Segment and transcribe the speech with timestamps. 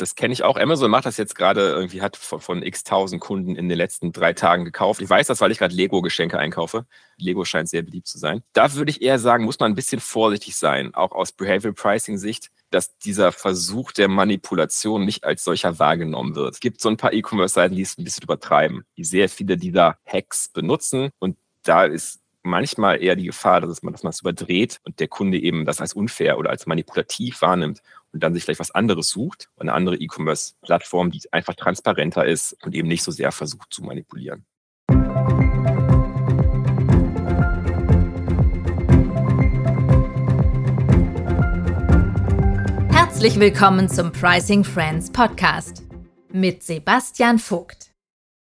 [0.00, 0.56] Das kenne ich auch.
[0.56, 4.12] Amazon macht das jetzt gerade irgendwie, hat von, von x tausend Kunden in den letzten
[4.12, 5.02] drei Tagen gekauft.
[5.02, 6.86] Ich weiß das, weil ich gerade Lego-Geschenke einkaufe.
[7.18, 8.42] Lego scheint sehr beliebt zu sein.
[8.54, 12.50] Da würde ich eher sagen, muss man ein bisschen vorsichtig sein, auch aus Behavioral Pricing-Sicht,
[12.70, 16.54] dass dieser Versuch der Manipulation nicht als solcher wahrgenommen wird.
[16.54, 19.98] Es gibt so ein paar E-Commerce-Seiten, die es ein bisschen übertreiben, die sehr viele dieser
[20.06, 24.80] Hacks benutzen und da ist manchmal eher die Gefahr, dass man, dass man es überdreht
[24.84, 27.82] und der Kunde eben das als unfair oder als manipulativ wahrnimmt
[28.12, 32.74] und dann sich vielleicht was anderes sucht, eine andere E-Commerce-Plattform, die einfach transparenter ist und
[32.74, 34.44] eben nicht so sehr versucht zu manipulieren.
[42.90, 45.82] Herzlich willkommen zum Pricing Friends Podcast
[46.32, 47.92] mit Sebastian Vogt.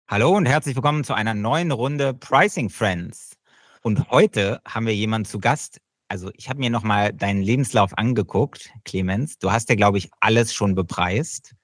[0.08, 3.34] Hallo und herzlich willkommen zu einer neuen Runde Pricing Friends.
[3.82, 5.80] Und heute haben wir jemanden zu Gast,
[6.10, 9.38] also ich habe mir nochmal deinen Lebenslauf angeguckt, Clemens.
[9.38, 11.56] Du hast ja, glaube ich, alles schon bepreist.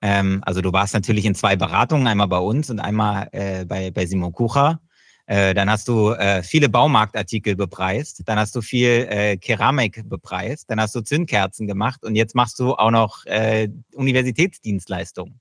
[0.00, 3.90] Ähm, also du warst natürlich in zwei Beratungen, einmal bei uns und einmal äh, bei,
[3.90, 4.80] bei Simon Kucher.
[5.26, 10.68] Äh, dann hast du äh, viele Baumarktartikel bepreist, dann hast du viel äh, Keramik bepreist,
[10.70, 15.40] dann hast du Zündkerzen gemacht und jetzt machst du auch noch äh, Universitätsdienstleistungen.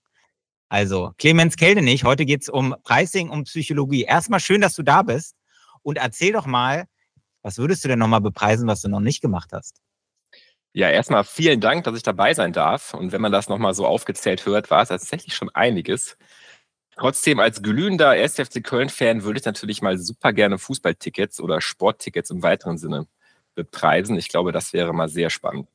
[0.70, 4.04] Also Clemens Keldenich, heute geht es um Pricing und Psychologie.
[4.04, 5.36] Erstmal schön, dass du da bist
[5.82, 6.86] und erzähl doch mal,
[7.42, 9.82] was würdest du denn nochmal bepreisen, was du noch nicht gemacht hast?
[10.74, 12.94] Ja, erstmal vielen Dank, dass ich dabei sein darf.
[12.94, 16.18] Und wenn man das nochmal so aufgezählt hört, war es tatsächlich schon einiges.
[16.96, 18.36] Trotzdem, als glühender 1.
[18.36, 23.08] FC Köln-Fan würde ich natürlich mal super gerne Fußballtickets oder Sporttickets im weiteren Sinne
[23.56, 24.18] bepreisen.
[24.18, 25.68] Ich glaube, das wäre mal sehr spannend.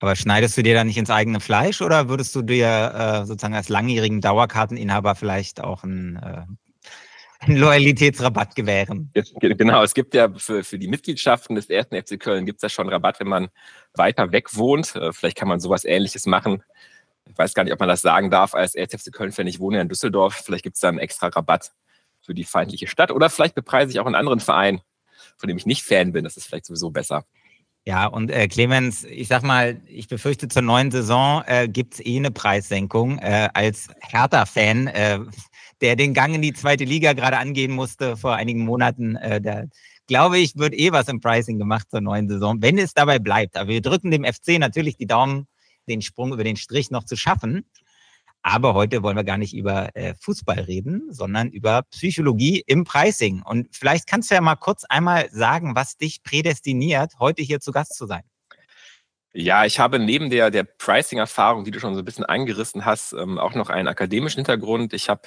[0.00, 3.54] Aber schneidest du dir da nicht ins eigene Fleisch oder würdest du dir äh, sozusagen
[3.54, 6.69] als langjährigen Dauerkarteninhaber vielleicht auch ein äh,
[7.40, 9.10] einen Loyalitätsrabatt gewähren.
[9.40, 12.68] Genau, es gibt ja für, für die Mitgliedschaften des ersten FC Köln gibt es ja
[12.68, 13.48] schon Rabatt, wenn man
[13.94, 14.94] weiter weg wohnt.
[14.94, 16.62] Äh, vielleicht kann man sowas ähnliches machen.
[17.26, 18.92] Ich weiß gar nicht, ob man das sagen darf als 1.
[18.92, 19.46] FC Köln-Fan.
[19.46, 20.34] Ich wohne ja in Düsseldorf.
[20.44, 21.72] Vielleicht gibt es da einen extra Rabatt
[22.20, 23.10] für die feindliche Stadt.
[23.10, 24.80] Oder vielleicht bepreise ich auch einen anderen Verein,
[25.36, 26.24] von dem ich nicht Fan bin.
[26.24, 27.24] Das ist vielleicht sowieso besser.
[27.86, 32.04] Ja, und äh, Clemens, ich sag mal, ich befürchte, zur neuen Saison äh, gibt es
[32.04, 33.18] eh eine Preissenkung.
[33.18, 35.20] Äh, als Hertha-Fan äh,
[35.80, 39.16] der den Gang in die zweite Liga gerade angehen musste vor einigen Monaten.
[39.16, 39.64] Äh, da
[40.06, 43.56] glaube ich, wird eh was im Pricing gemacht zur neuen Saison, wenn es dabei bleibt.
[43.56, 45.46] Aber wir drücken dem FC natürlich die Daumen,
[45.88, 47.64] den Sprung über den Strich noch zu schaffen.
[48.42, 53.42] Aber heute wollen wir gar nicht über äh, Fußball reden, sondern über Psychologie im Pricing.
[53.42, 57.70] Und vielleicht kannst du ja mal kurz einmal sagen, was dich prädestiniert, heute hier zu
[57.70, 58.22] Gast zu sein.
[59.32, 63.12] Ja, ich habe neben der, der Pricing-Erfahrung, die du schon so ein bisschen angerissen hast,
[63.12, 64.92] ähm, auch noch einen akademischen Hintergrund.
[64.92, 65.22] Ich habe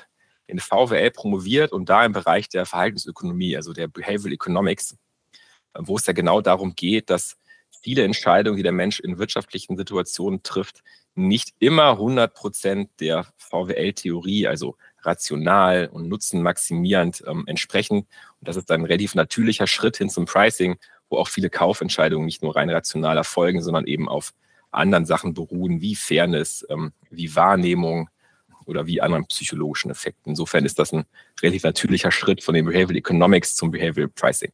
[0.48, 4.98] in VWL promoviert und da im Bereich der Verhaltensökonomie, also der Behavioral Economics,
[5.78, 7.38] wo es ja genau darum geht, dass
[7.82, 10.84] viele Entscheidungen, die der Mensch in wirtschaftlichen Situationen trifft,
[11.16, 18.00] nicht immer 100 Prozent der VWL-Theorie, also rational und nutzenmaximierend ähm, entsprechen.
[18.00, 20.78] Und das ist ein relativ natürlicher Schritt hin zum Pricing,
[21.10, 24.34] wo auch viele Kaufentscheidungen nicht nur rein rational erfolgen, sondern eben auf
[24.72, 28.10] anderen Sachen beruhen, wie Fairness, ähm, wie Wahrnehmung,
[28.66, 30.32] oder wie anderen psychologischen Effekten.
[30.32, 31.06] Insofern ist das ein
[31.42, 34.52] relativ natürlicher Schritt von den Behavioral Economics zum Behavioral Pricing.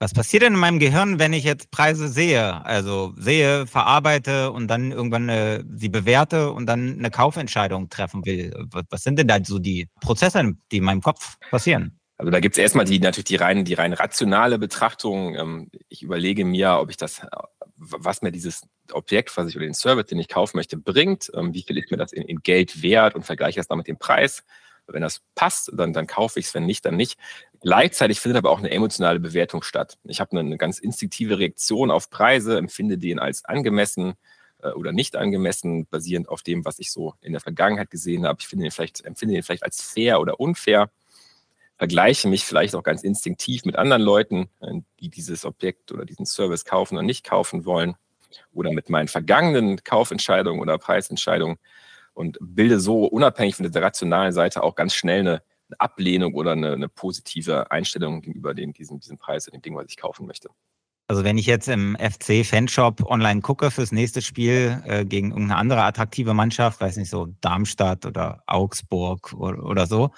[0.00, 2.64] Was passiert denn in meinem Gehirn, wenn ich jetzt Preise sehe?
[2.64, 8.52] Also sehe, verarbeite und dann irgendwann eine, sie bewerte und dann eine Kaufentscheidung treffen will?
[8.88, 12.00] Was sind denn da so die Prozesse, die in meinem Kopf passieren?
[12.16, 15.36] Also da gibt es erstmal die natürlich die rein, die rein rationale Betrachtung.
[15.36, 17.22] Ähm, ich überlege mir, ob ich das
[17.80, 21.54] was mir dieses Objekt, was ich oder den Service, den ich kaufen möchte, bringt, ähm,
[21.54, 23.98] wie viel ist mir das in, in, Geld wert und vergleiche das dann mit dem
[23.98, 24.44] Preis.
[24.86, 27.18] Wenn das passt, dann, dann kaufe ich es, wenn nicht, dann nicht.
[27.60, 29.98] Gleichzeitig findet aber auch eine emotionale Bewertung statt.
[30.04, 34.14] Ich habe eine, ganz instinktive Reaktion auf Preise, empfinde den als angemessen
[34.62, 38.38] äh, oder nicht angemessen, basierend auf dem, was ich so in der Vergangenheit gesehen habe.
[38.40, 40.90] Ich finde den vielleicht, empfinde den vielleicht als fair oder unfair
[41.80, 46.26] vergleiche mich vielleicht auch ganz instinktiv mit anderen Leuten, äh, die dieses Objekt oder diesen
[46.26, 47.96] Service kaufen oder nicht kaufen wollen
[48.52, 51.56] oder mit meinen vergangenen Kaufentscheidungen oder Preisentscheidungen
[52.12, 55.42] und bilde so unabhängig von der rationalen Seite auch ganz schnell eine,
[55.78, 59.96] Ablehnung oder eine, eine, positive Einstellung gegenüber den, diesem, diesem Preis dem Ding, was ich
[59.96, 60.48] kaufen möchte.
[61.08, 65.82] Also wenn ich jetzt im FC-Fanshop online gucke fürs nächste Spiel äh, gegen irgendeine andere
[65.82, 70.10] attraktive Mannschaft, weiß nicht so Darmstadt oder Augsburg oder, oder so,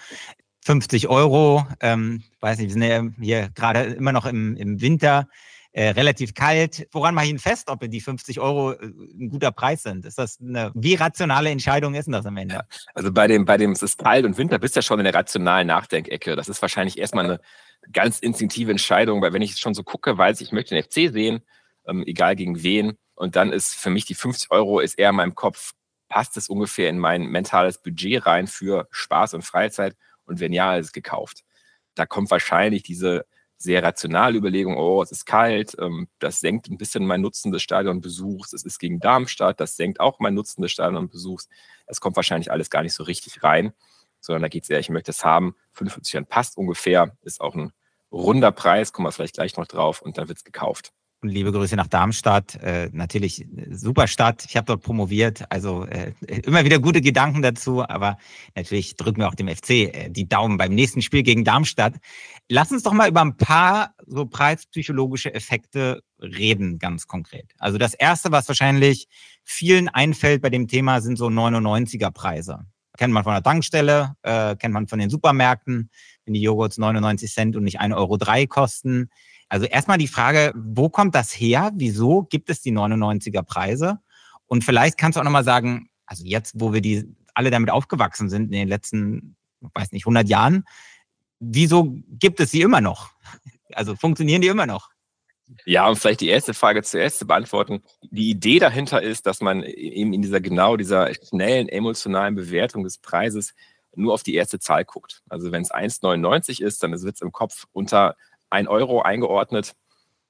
[0.64, 1.66] 50 Euro.
[1.80, 5.28] Ähm, weiß nicht, wir sind ja hier gerade immer noch im, im Winter.
[5.74, 6.86] Äh, relativ kalt.
[6.92, 10.04] Woran mache ich ihn fest, ob die 50 Euro äh, ein guter Preis sind?
[10.04, 12.66] Ist das eine, wie rationale Entscheidung ist denn das am Ende?
[12.94, 15.04] Also bei dem, bei dem, es ist kalt und Winter, bist du ja schon in
[15.04, 16.36] der rationalen Nachdenkecke.
[16.36, 17.40] Das ist wahrscheinlich erstmal eine
[17.90, 21.10] ganz instinktive Entscheidung, weil wenn ich schon so gucke, weiß ich, ich möchte den FC
[21.10, 21.40] sehen,
[21.86, 22.98] ähm, egal gegen wen.
[23.14, 25.72] Und dann ist für mich die 50 Euro ist eher in meinem Kopf
[26.12, 29.96] passt es ungefähr in mein mentales Budget rein für Spaß und Freizeit?
[30.26, 31.42] Und wenn ja, ist es gekauft.
[31.94, 33.24] Da kommt wahrscheinlich diese
[33.62, 37.62] sehr rationale Überlegung, oh, es ist kalt, ähm, das senkt ein bisschen mein Nutzen des
[37.62, 41.48] Stadionbesuchs, es ist gegen Darmstadt, das senkt auch mein Nutzen des Stadionbesuchs.
[41.86, 43.72] Es kommt wahrscheinlich alles gar nicht so richtig rein,
[44.20, 47.54] sondern da geht es eher, ich möchte es haben, 45 Jahren passt ungefähr, ist auch
[47.54, 47.72] ein
[48.10, 50.92] runder Preis, kommen wir vielleicht gleich noch drauf und dann wird es gekauft.
[51.22, 52.56] Und liebe Grüße nach Darmstadt.
[52.56, 54.44] Äh, natürlich äh, super Stadt.
[54.48, 55.44] Ich habe dort promoviert.
[55.50, 57.88] Also äh, immer wieder gute Gedanken dazu.
[57.88, 58.16] Aber
[58.56, 61.94] natürlich drücken wir auch dem FC äh, die Daumen beim nächsten Spiel gegen Darmstadt.
[62.48, 67.52] Lass uns doch mal über ein paar so preispsychologische Effekte reden, ganz konkret.
[67.58, 69.06] Also das Erste, was wahrscheinlich
[69.44, 72.66] vielen einfällt bei dem Thema, sind so 99er Preise.
[72.98, 75.88] Kennt man von der Tankstelle, äh, kennt man von den Supermärkten,
[76.24, 79.08] wenn die Joghurts 99 Cent und nicht 1,03 Euro kosten
[79.52, 81.72] also erstmal die Frage, wo kommt das her?
[81.74, 83.98] Wieso gibt es die 99er Preise?
[84.46, 88.30] Und vielleicht kannst du auch nochmal sagen, also jetzt, wo wir die alle damit aufgewachsen
[88.30, 90.64] sind in den letzten, weiß nicht, 100 Jahren,
[91.38, 93.10] wieso gibt es sie immer noch?
[93.74, 94.90] Also funktionieren die immer noch?
[95.64, 97.82] Ja, um vielleicht die erste Frage zuerst zu beantworten.
[98.02, 102.98] Die Idee dahinter ist, dass man eben in dieser genau dieser schnellen emotionalen Bewertung des
[102.98, 103.54] Preises
[103.94, 105.22] nur auf die erste Zahl guckt.
[105.30, 108.16] Also wenn es 1,99 ist, dann wird es im Kopf unter
[108.52, 109.74] 1 Euro eingeordnet.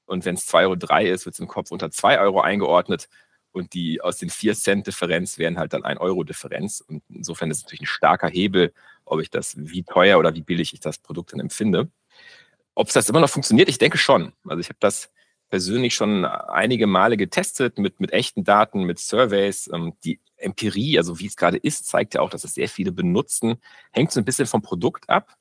[0.06, 3.08] Und wenn es 2,03 Euro ist, wird es im Kopf unter 2 Euro eingeordnet.
[3.52, 6.80] Und die aus den 4 Cent Differenz wären halt dann 1 Euro Differenz.
[6.80, 8.72] Und insofern ist es natürlich ein starker Hebel,
[9.04, 11.90] ob ich das, wie teuer oder wie billig ich das Produkt dann empfinde.
[12.74, 14.32] Ob es das immer noch funktioniert, ich denke schon.
[14.46, 15.10] Also ich habe das
[15.50, 19.68] persönlich schon einige Male getestet mit, mit echten Daten, mit Surveys.
[19.70, 22.90] Ähm, die Empirie, also wie es gerade ist, zeigt ja auch, dass es sehr viele
[22.90, 23.56] benutzen.
[23.92, 25.36] Hängt so ein bisschen vom Produkt ab.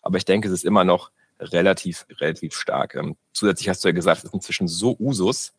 [0.00, 1.12] Aber ich denke, es ist immer noch
[1.42, 2.94] relativ, relativ stark.
[2.94, 5.52] Ähm, zusätzlich hast du ja gesagt, es ist inzwischen so Usus,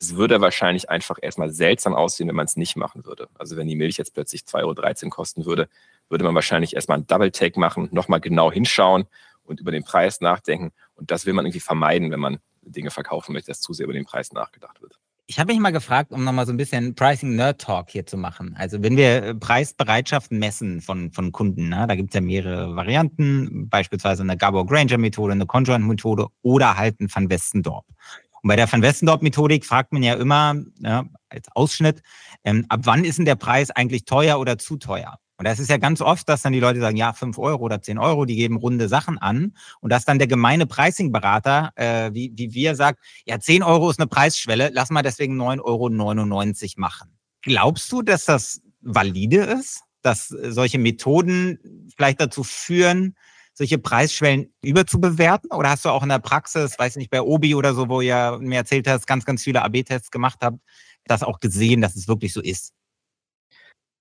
[0.00, 3.28] es würde wahrscheinlich einfach erstmal seltsam aussehen, wenn man es nicht machen würde.
[3.38, 5.68] Also wenn die Milch jetzt plötzlich 2,13 Euro kosten würde,
[6.08, 9.06] würde man wahrscheinlich erstmal einen Double-Take machen, nochmal genau hinschauen
[9.44, 10.72] und über den Preis nachdenken.
[10.94, 13.92] Und das will man irgendwie vermeiden, wenn man Dinge verkaufen möchte, dass zu sehr über
[13.92, 14.98] den Preis nachgedacht wird.
[15.30, 18.16] Ich habe mich mal gefragt, um nochmal so ein bisschen Pricing Nerd Talk hier zu
[18.16, 18.56] machen.
[18.58, 22.74] Also wenn wir äh, Preisbereitschaft messen von, von Kunden, ne, da gibt es ja mehrere
[22.74, 27.86] Varianten, beispielsweise eine Gabor Granger Methode, eine Conjoint Methode oder halt ein Van Westendorp.
[28.42, 32.02] Und bei der Van Westendorp Methodik fragt man ja immer ja, als Ausschnitt,
[32.42, 35.20] ähm, ab wann ist denn der Preis eigentlich teuer oder zu teuer?
[35.40, 37.80] Und das ist ja ganz oft, dass dann die Leute sagen, ja, fünf Euro oder
[37.80, 39.54] zehn Euro, die geben runde Sachen an.
[39.80, 43.98] Und dass dann der gemeine Pricing-Berater, äh, wie, wie wir, sagt, ja, zehn Euro ist
[43.98, 47.16] eine Preisschwelle, lass mal deswegen 9,99 Euro machen.
[47.40, 49.80] Glaubst du, dass das valide ist?
[50.02, 53.16] Dass solche Methoden vielleicht dazu führen,
[53.54, 55.50] solche Preisschwellen überzubewerten?
[55.52, 58.36] Oder hast du auch in der Praxis, weiß nicht, bei Obi oder so, wo ihr
[58.42, 60.58] mir erzählt hast, ganz, ganz viele AB-Tests gemacht habt,
[61.06, 62.74] das auch gesehen, dass es wirklich so ist?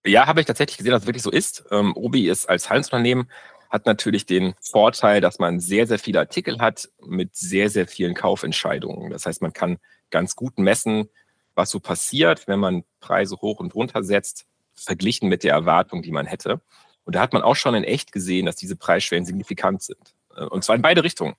[0.06, 1.66] Ja, habe ich tatsächlich gesehen, dass es wirklich so ist.
[1.72, 3.30] Ähm, Obi ist als Handelsunternehmen
[3.69, 8.16] hat natürlich den Vorteil, dass man sehr, sehr viele Artikel hat mit sehr, sehr vielen
[8.16, 9.12] Kaufentscheidungen.
[9.12, 9.78] Das heißt, man kann
[10.10, 11.07] ganz gut messen,
[11.54, 16.12] was so passiert, wenn man Preise hoch und runter setzt, verglichen mit der Erwartung, die
[16.12, 16.62] man hätte.
[17.04, 20.16] Und da hat man auch schon in echt gesehen, dass diese Preisschwellen signifikant sind.
[20.36, 21.36] Äh, und zwar in beide Richtungen.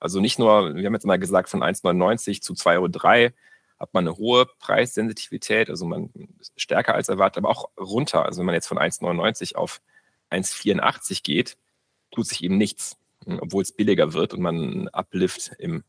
[0.00, 3.32] Also nicht nur, wir haben jetzt mal gesagt, von 1,99 zu 2,03 Euro
[3.78, 6.10] hat man eine hohe Preissensitivität, also man
[6.40, 8.24] ist stärker als erwartet, aber auch runter.
[8.24, 9.80] Also wenn man jetzt von 1,99 auf
[10.30, 11.56] 1,84 geht,
[12.10, 12.96] tut sich eben nichts.
[13.26, 15.84] Obwohl es billiger wird und man einen Uplift im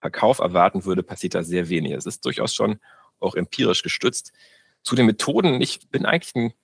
[0.00, 1.92] Verkauf erwarten würde, passiert da sehr wenig.
[1.92, 2.80] Es ist durchaus schon
[3.20, 4.32] auch empirisch gestützt.
[4.82, 6.54] Zu den Methoden, ich bin eigentlich ein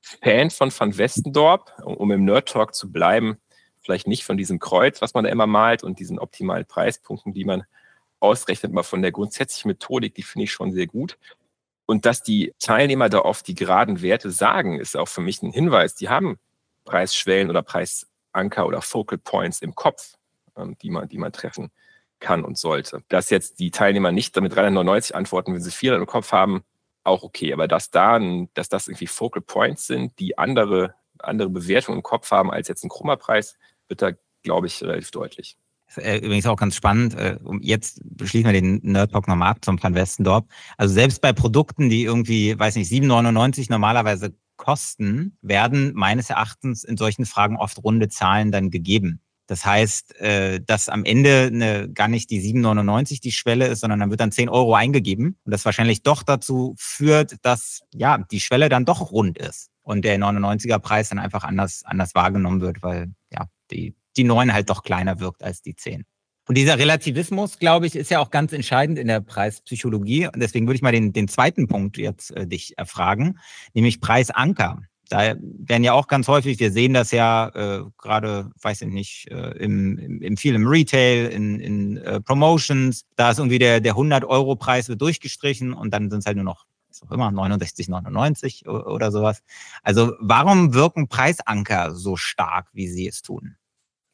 [0.00, 3.38] Fan von Van Westendorp, um im Nerd Talk zu bleiben,
[3.80, 7.44] vielleicht nicht von diesem Kreuz, was man da immer malt und diesen optimalen Preispunkten, die
[7.44, 7.64] man
[8.20, 11.18] ausrechnet, mal von der grundsätzlichen Methodik, die finde ich schon sehr gut.
[11.86, 15.52] Und dass die Teilnehmer da oft die geraden Werte sagen, ist auch für mich ein
[15.52, 15.94] Hinweis.
[15.94, 16.38] Die haben
[16.84, 20.14] Preisschwellen oder Preisanker oder Focal Points im Kopf,
[20.56, 21.70] ähm, die, man, die man treffen
[22.20, 23.02] kann und sollte.
[23.08, 26.64] Dass jetzt die Teilnehmer nicht damit 399 antworten, wenn sie 400 im Kopf haben,
[27.02, 27.52] auch okay.
[27.52, 28.18] Aber dass da,
[28.54, 32.82] dass das irgendwie Focal Points sind, die andere, andere Bewertungen im Kopf haben als jetzt
[32.84, 35.58] ein Chroma-Preis, wird da, glaube ich, relativ deutlich.
[35.98, 37.14] Äh, übrigens auch ganz spannend.
[37.14, 40.48] Äh, jetzt schließen wir den Nerd Talk nochmal ab zum Van Westendorp.
[40.76, 46.96] Also selbst bei Produkten, die irgendwie, weiß nicht, 7,99 normalerweise kosten, werden meines Erachtens in
[46.96, 49.20] solchen Fragen oft runde Zahlen dann gegeben.
[49.46, 54.00] Das heißt, äh, dass am Ende eine, gar nicht die 7,99 die Schwelle ist, sondern
[54.00, 58.40] dann wird dann 10 Euro eingegeben und das wahrscheinlich doch dazu führt, dass ja die
[58.40, 62.82] Schwelle dann doch rund ist und der 99er Preis dann einfach anders, anders wahrgenommen wird,
[62.82, 66.04] weil ja die die 9 halt doch kleiner wirkt als die 10.
[66.46, 70.26] Und dieser Relativismus, glaube ich, ist ja auch ganz entscheidend in der Preispsychologie.
[70.26, 73.38] Und deswegen würde ich mal den, den zweiten Punkt jetzt äh, dich erfragen,
[73.72, 74.82] nämlich Preisanker.
[75.08, 79.30] Da werden ja auch ganz häufig, wir sehen das ja äh, gerade, weiß ich nicht,
[79.30, 83.80] äh, im, im, im viel im Retail, in, in äh, Promotions, da ist irgendwie der,
[83.80, 88.66] der 100-Euro-Preis wird durchgestrichen und dann sind es halt nur noch was auch immer, 69,99
[88.66, 89.42] oder sowas.
[89.82, 93.56] Also warum wirken Preisanker so stark, wie sie es tun?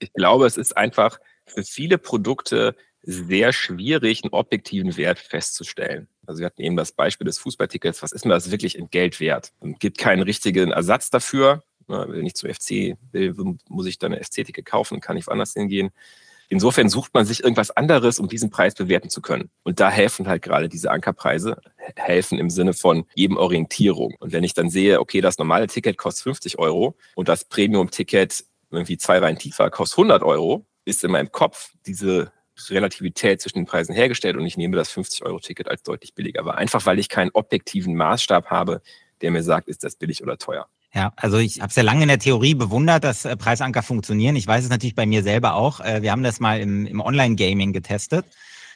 [0.00, 6.08] Ich glaube, es ist einfach für viele Produkte sehr schwierig, einen objektiven Wert festzustellen.
[6.26, 8.02] Also wir hatten eben das Beispiel des Fußballtickets.
[8.02, 9.52] Was ist mir das wirklich in Geld wert?
[9.60, 11.62] Es gibt keinen richtigen Ersatz dafür.
[11.86, 13.34] Wenn ich zum FC will,
[13.68, 15.90] muss ich dann ein FC-Ticket kaufen, kann ich woanders hingehen.
[16.48, 19.50] Insofern sucht man sich irgendwas anderes, um diesen Preis bewerten zu können.
[19.62, 21.60] Und da helfen halt gerade diese Ankerpreise,
[21.96, 24.16] helfen im Sinne von eben Orientierung.
[24.18, 28.44] Und wenn ich dann sehe, okay, das normale Ticket kostet 50 Euro und das Premium-Ticket
[28.70, 32.32] irgendwie zwei Reihen tiefer kostet 100 Euro, ist in meinem Kopf diese
[32.68, 36.40] Relativität zwischen den Preisen hergestellt und ich nehme das 50-Euro-Ticket als deutlich billiger.
[36.40, 38.82] Aber einfach, weil ich keinen objektiven Maßstab habe,
[39.22, 40.66] der mir sagt, ist das billig oder teuer.
[40.92, 44.34] Ja, also ich habe es ja lange in der Theorie bewundert, dass äh, Preisanker funktionieren.
[44.34, 45.80] Ich weiß es natürlich bei mir selber auch.
[45.80, 48.26] Äh, wir haben das mal im, im Online-Gaming getestet.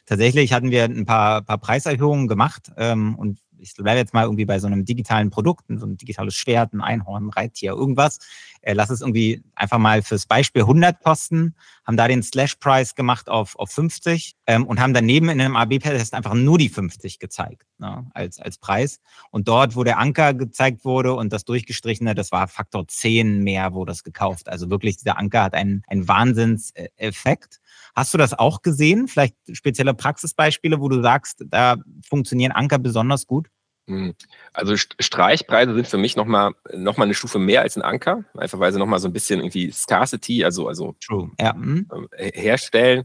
[0.07, 4.45] Tatsächlich hatten wir ein paar, paar Preiserhöhungen gemacht ähm, und ich bleibe jetzt mal irgendwie
[4.45, 8.19] bei so einem digitalen Produkt, so ein digitales Schwert, ein Einhorn, ein Reittier, irgendwas.
[8.61, 11.55] Äh, lass es irgendwie einfach mal fürs Beispiel 100 kosten,
[11.87, 16.15] haben da den Slash-Price gemacht auf, auf 50 ähm, und haben daneben in einem AB-Test
[16.15, 19.01] einfach nur die 50 gezeigt ne, als, als Preis.
[19.31, 23.75] Und dort, wo der Anker gezeigt wurde und das durchgestrichene, das war Faktor 10 mehr,
[23.75, 24.49] wo das gekauft.
[24.49, 27.61] Also wirklich, dieser Anker hat einen, einen Wahnsinnseffekt.
[27.95, 29.09] Hast du das auch gesehen?
[29.09, 31.77] Vielleicht spezielle Praxisbeispiele, wo du sagst, da
[32.09, 33.49] funktionieren Anker besonders gut?
[33.87, 34.15] Hm.
[34.53, 38.59] Also Streichpreise sind für mich nochmal noch mal eine Stufe mehr als ein Anker, einfach
[38.59, 40.95] weil sie nochmal so ein bisschen irgendwie Scarcity, also, also.
[41.39, 41.53] Ja.
[41.53, 41.89] Mhm.
[42.19, 43.05] herstellen.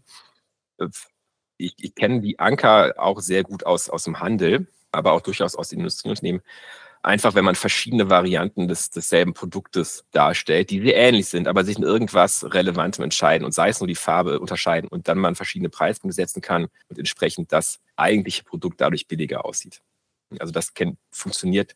[1.58, 5.56] Ich, ich kenne die Anker auch sehr gut aus, aus dem Handel, aber auch durchaus
[5.56, 6.42] aus den Industrieunternehmen.
[7.02, 11.78] Einfach, wenn man verschiedene Varianten des, desselben Produktes darstellt, die sehr ähnlich sind, aber sich
[11.78, 15.70] in irgendwas Relevantem entscheiden und sei es nur die Farbe unterscheiden und dann man verschiedene
[15.70, 19.82] Preispunkte setzen kann und entsprechend das eigentliche Produkt dadurch billiger aussieht.
[20.40, 21.76] Also das kennt, funktioniert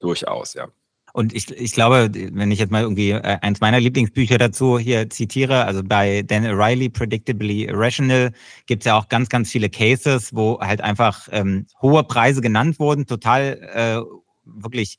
[0.00, 0.68] durchaus, ja.
[1.12, 5.10] Und ich, ich glaube, wenn ich jetzt mal irgendwie äh, eins meiner Lieblingsbücher dazu hier
[5.10, 8.32] zitiere, also bei Dan O'Reilly, Predictably Irrational,
[8.66, 12.78] gibt es ja auch ganz, ganz viele Cases, wo halt einfach ähm, hohe Preise genannt
[12.78, 14.00] wurden, total äh,
[14.44, 14.98] wirklich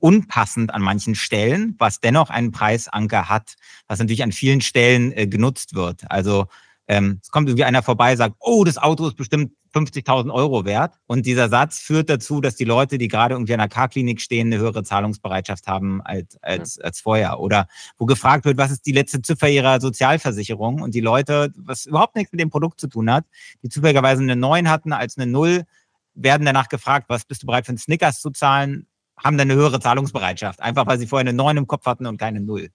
[0.00, 3.54] unpassend an manchen Stellen, was dennoch einen Preisanker hat,
[3.86, 6.10] was natürlich an vielen Stellen äh, genutzt wird.
[6.10, 6.46] Also
[6.88, 10.94] ähm, es kommt irgendwie einer vorbei, sagt, oh, das Auto ist bestimmt 50.000 Euro wert.
[11.06, 14.46] Und dieser Satz führt dazu, dass die Leute, die gerade irgendwie an der K-Klinik stehen,
[14.46, 17.40] eine höhere Zahlungsbereitschaft haben als, als, als vorher.
[17.40, 20.80] Oder wo gefragt wird, was ist die letzte Ziffer ihrer Sozialversicherung?
[20.80, 23.24] Und die Leute, was überhaupt nichts mit dem Produkt zu tun hat,
[23.62, 25.64] die zufälligerweise eine 9 hatten als eine 0,
[26.14, 28.86] werden danach gefragt, was bist du bereit für einen Snickers zu zahlen?
[29.22, 32.16] Haben dann eine höhere Zahlungsbereitschaft, einfach weil sie vorher eine 9 im Kopf hatten und
[32.16, 32.70] keine 0.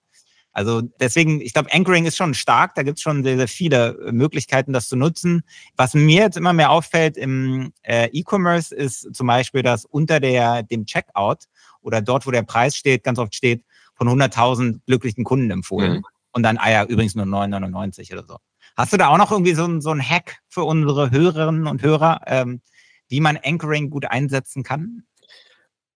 [0.52, 2.74] Also deswegen, ich glaube, Anchoring ist schon stark.
[2.74, 5.42] Da gibt es schon sehr, sehr viele äh, Möglichkeiten, das zu nutzen.
[5.76, 10.62] Was mir jetzt immer mehr auffällt im äh, E-Commerce ist zum Beispiel, dass unter der,
[10.62, 11.44] dem Checkout
[11.80, 15.94] oder dort, wo der Preis steht, ganz oft steht, von 100.000 glücklichen Kunden empfohlen.
[15.94, 16.04] Mhm.
[16.32, 18.36] Und dann, ah ja, übrigens nur 9,99 oder so.
[18.76, 22.22] Hast du da auch noch irgendwie so, so ein Hack für unsere Hörerinnen und Hörer,
[22.26, 22.62] ähm,
[23.08, 25.04] wie man Anchoring gut einsetzen kann?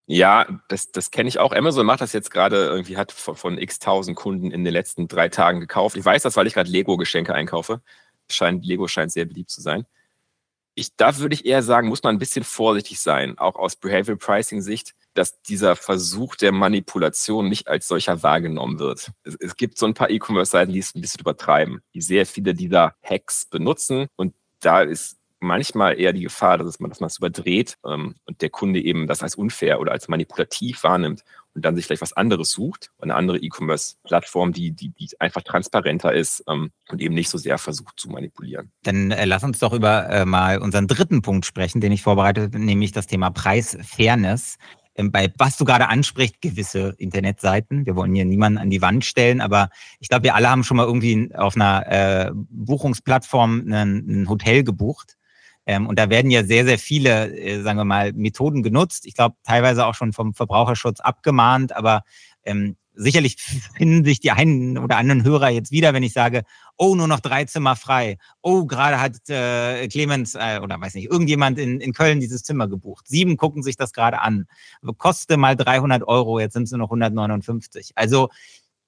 [0.08, 1.52] Ja, das, das kenne ich auch.
[1.52, 5.08] Amazon macht das jetzt gerade irgendwie, hat von, von x tausend Kunden in den letzten
[5.08, 5.96] drei Tagen gekauft.
[5.96, 7.80] Ich weiß das, weil ich gerade Lego-Geschenke einkaufe.
[8.30, 9.84] Scheint, Lego scheint sehr beliebt zu sein.
[10.76, 14.18] Ich, da würde ich eher sagen, muss man ein bisschen vorsichtig sein, auch aus Behavioral
[14.18, 19.10] Pricing Sicht, dass dieser Versuch der Manipulation nicht als solcher wahrgenommen wird.
[19.24, 22.54] Es, es gibt so ein paar E-Commerce-Seiten, die es ein bisschen übertreiben, die sehr viele
[22.54, 27.76] dieser Hacks benutzen und da ist manchmal eher die Gefahr, dass man, dass man überdreht
[27.84, 31.22] ähm, und der Kunde eben das als unfair oder als manipulativ wahrnimmt
[31.54, 36.12] und dann sich vielleicht was anderes sucht, eine andere E-Commerce-Plattform, die, die, die einfach transparenter
[36.12, 38.70] ist ähm, und eben nicht so sehr versucht zu manipulieren.
[38.82, 42.54] Dann äh, lass uns doch über äh, mal unseren dritten Punkt sprechen, den ich vorbereitet
[42.54, 44.56] habe, nämlich das Thema Preisfairness
[44.96, 47.86] ähm, bei was du gerade ansprichst, gewisse Internetseiten.
[47.86, 49.68] Wir wollen hier niemanden an die Wand stellen, aber
[50.00, 54.64] ich glaube, wir alle haben schon mal irgendwie auf einer äh, Buchungsplattform ein, ein Hotel
[54.64, 55.15] gebucht
[55.66, 59.04] ähm, und da werden ja sehr, sehr viele, äh, sagen wir mal, Methoden genutzt.
[59.04, 62.04] Ich glaube, teilweise auch schon vom Verbraucherschutz abgemahnt, aber
[62.44, 63.36] ähm, sicherlich
[63.76, 66.44] finden sich die einen oder anderen Hörer jetzt wieder, wenn ich sage,
[66.76, 68.18] oh, nur noch drei Zimmer frei.
[68.42, 72.68] Oh, gerade hat äh, Clemens äh, oder weiß nicht, irgendjemand in, in Köln dieses Zimmer
[72.68, 73.08] gebucht.
[73.08, 74.46] Sieben gucken sich das gerade an.
[74.98, 77.92] Koste mal 300 Euro, jetzt sind es nur noch 159.
[77.96, 78.28] Also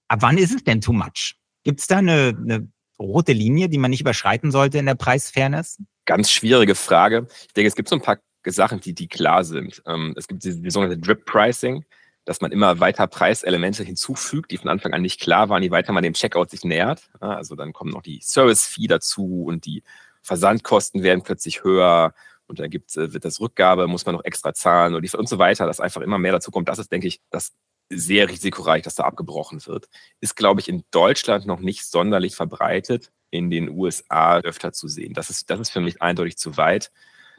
[0.06, 1.36] ab wann ist es denn too much?
[1.64, 2.68] Gibt es da eine, eine
[2.98, 5.78] rote Linie, die man nicht überschreiten sollte in der Preisfairness?
[6.08, 7.26] Ganz schwierige Frage.
[7.48, 9.82] Ich denke, es gibt so ein paar Sachen, die, die klar sind.
[9.84, 11.84] Ähm, es gibt die, die sogenannte Drip Pricing,
[12.24, 15.92] dass man immer weiter Preiselemente hinzufügt, die von Anfang an nicht klar waren, je weiter
[15.92, 17.10] man dem Checkout sich nähert.
[17.20, 19.82] Also dann kommen noch die Service-Fee dazu und die
[20.22, 22.14] Versandkosten werden plötzlich höher
[22.46, 25.36] und dann gibt, äh, wird das Rückgabe, muss man noch extra zahlen und, und so
[25.36, 26.70] weiter, dass einfach immer mehr dazu kommt.
[26.70, 27.52] Das ist, denke ich, das
[27.90, 29.90] sehr risikoreich, dass da abgebrochen wird.
[30.20, 35.14] Ist, glaube ich, in Deutschland noch nicht sonderlich verbreitet, in den USA öfter zu sehen.
[35.14, 36.90] Das ist, das ist für mich eindeutig zu weit.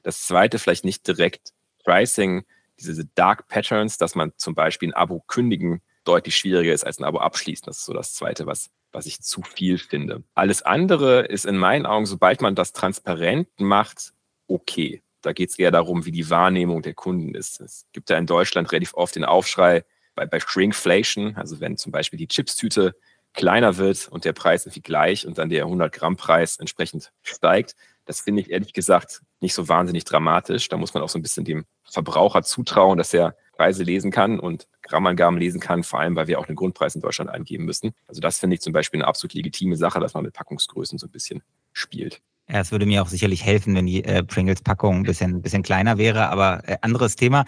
[0.04, 1.54] Das zweite, vielleicht nicht direkt
[1.84, 2.46] Pricing,
[2.80, 7.04] diese Dark Patterns, dass man zum Beispiel ein Abo kündigen deutlich schwieriger ist als ein
[7.04, 7.66] Abo abschließen.
[7.66, 10.24] Das ist so das Zweite, was, was ich zu viel finde.
[10.34, 14.14] Alles andere ist in meinen Augen, sobald man das transparent macht,
[14.48, 15.02] okay.
[15.22, 17.60] Da geht es eher darum, wie die Wahrnehmung der Kunden ist.
[17.60, 19.84] Es gibt ja in Deutschland relativ oft den Aufschrei
[20.16, 22.96] bei, bei Shrinkflation, also wenn zum Beispiel die Chipstüte
[23.40, 27.78] kleiner wird und der Preis irgendwie gleich und dann der 100-Gramm-Preis entsprechend steigt.
[28.04, 30.68] Das finde ich ehrlich gesagt nicht so wahnsinnig dramatisch.
[30.68, 34.42] Da muss man auch so ein bisschen dem Verbraucher zutrauen, dass er Preise lesen kann
[34.42, 37.92] und Grammangaben lesen kann, vor allem, weil wir auch den Grundpreis in Deutschland eingeben müssen.
[38.08, 41.08] Also das finde ich zum Beispiel eine absolut legitime Sache, dass man mit Packungsgrößen so
[41.08, 41.42] ein bisschen
[41.72, 42.22] spielt.
[42.50, 45.98] Ja, es würde mir auch sicherlich helfen, wenn die äh, Pringles-Packung ein bisschen, bisschen kleiner
[45.98, 47.46] wäre, aber äh, anderes Thema.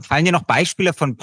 [0.00, 1.16] Fallen dir noch Beispiele von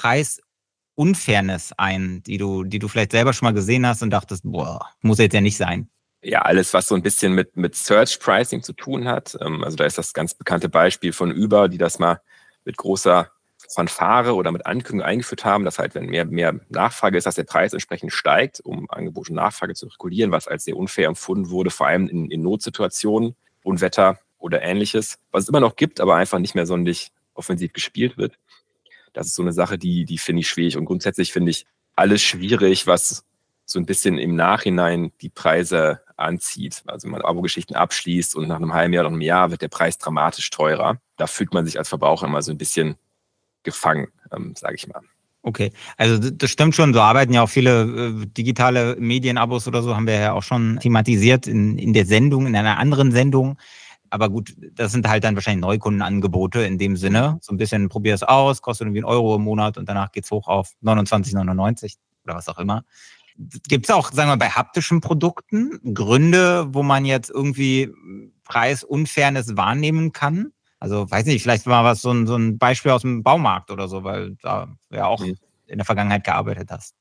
[0.96, 4.90] Preisunfairness ein, die du, die du vielleicht selber schon mal gesehen hast und dachtest, boah,
[5.02, 5.90] muss jetzt ja nicht sein?
[6.22, 9.38] Ja, alles, was so ein bisschen mit, mit Search Pricing zu tun hat.
[9.42, 12.22] Ähm, also da ist das ganz bekannte Beispiel von Uber, die das mal
[12.64, 13.30] mit großer
[13.70, 17.44] Fanfare oder mit Ankündigung eingeführt haben, dass halt, wenn mehr, mehr Nachfrage ist, dass der
[17.44, 21.72] Preis entsprechend steigt, um Angebot und Nachfrage zu regulieren, was als sehr unfair empfunden wurde,
[21.72, 26.40] vor allem in, in Notsituationen, Unwetter oder ähnliches, was es immer noch gibt, aber einfach
[26.40, 28.38] nicht mehr sonderlich offensiv gespielt wird.
[29.14, 30.78] Das ist so eine Sache, die, die finde ich schwierig.
[30.78, 31.66] Und grundsätzlich finde ich
[31.96, 33.24] alles schwierig, was
[33.66, 36.84] so ein bisschen im Nachhinein die Preise anzieht.
[36.86, 39.70] Also wenn man Abo-Geschichten abschließt und nach einem halben Jahr oder einem Jahr wird der
[39.70, 41.00] Preis dramatisch teurer.
[41.18, 42.96] Da fühlt man sich als Verbraucher immer so ein bisschen
[43.64, 45.02] gefangen, ähm, sage ich mal.
[45.46, 46.94] Okay, also das stimmt schon.
[46.94, 50.80] So arbeiten ja auch viele äh, digitale Medienabos oder so, haben wir ja auch schon
[50.80, 53.58] thematisiert in, in der Sendung, in einer anderen Sendung.
[54.14, 57.40] Aber gut, das sind halt dann wahrscheinlich Neukundenangebote in dem Sinne.
[57.42, 60.30] So ein bisschen probier es aus, kostet irgendwie einen Euro im Monat und danach geht's
[60.30, 62.86] hoch auf 29,99 oder was auch immer.
[63.68, 67.92] Gibt es auch, sagen wir, bei haptischen Produkten Gründe, wo man jetzt irgendwie
[68.44, 70.54] Preisunfairness wahrnehmen kann?
[70.78, 73.88] Also weiß nicht, vielleicht war was so ein, so ein Beispiel aus dem Baumarkt oder
[73.88, 76.94] so, weil da ja auch in der Vergangenheit gearbeitet hast.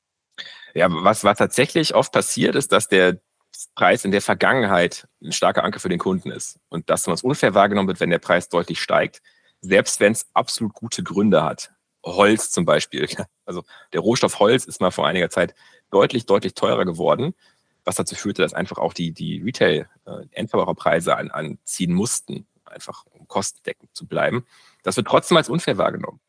[0.73, 3.19] Ja, was, was tatsächlich oft passiert, ist, dass der
[3.67, 7.23] Preis in der Vergangenheit ein starker Anker für den Kunden ist und dass man es
[7.23, 9.21] unfair wahrgenommen wird, wenn der Preis deutlich steigt,
[9.61, 11.71] selbst wenn es absolut gute Gründe hat.
[12.03, 13.07] Holz zum Beispiel.
[13.45, 15.53] Also der Rohstoff Holz ist mal vor einiger Zeit
[15.91, 17.33] deutlich, deutlich teurer geworden,
[17.83, 23.27] was dazu führte, dass einfach auch die, die Retail-Endverbraucherpreise äh, an, anziehen mussten einfach um
[23.27, 24.45] kostendeckend zu bleiben.
[24.83, 26.19] Das wird trotzdem als unfair wahrgenommen.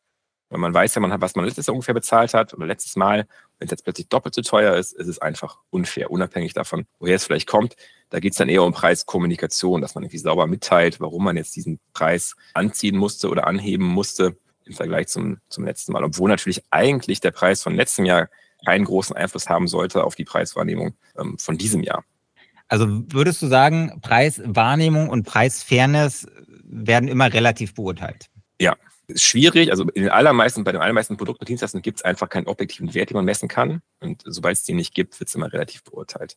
[0.51, 2.97] Weil man weiß ja, man hat, was man letztes Jahr ungefähr bezahlt hat oder letztes
[2.97, 3.27] Mal.
[3.59, 7.17] Wenn es jetzt plötzlich doppelt so teuer ist, ist es einfach unfair, unabhängig davon, woher
[7.17, 7.77] es vielleicht kommt.
[8.11, 11.57] Da geht es dann eher um Preiskommunikation, dass man irgendwie sauber mitteilt, warum man jetzt
[11.57, 16.05] diesen Preis anziehen musste oder anheben musste im Vergleich zum, zum letzten Mal.
[16.05, 18.29] Obwohl natürlich eigentlich der Preis von letztem Jahr
[18.65, 22.05] keinen großen Einfluss haben sollte auf die Preiswahrnehmung ähm, von diesem Jahr.
[22.69, 26.27] Also würdest du sagen, Preiswahrnehmung und Preisfairness
[26.65, 28.31] werden immer relativ beurteilt?
[28.59, 28.75] Ja,
[29.15, 29.71] schwierig.
[29.71, 32.95] Also in den allermeisten, bei den allermeisten Produkten und Dienstleistungen gibt es einfach keinen objektiven
[32.95, 33.83] Wert, den man messen kann.
[34.01, 36.37] Und sobald es den nicht gibt, wird es immer relativ beurteilt.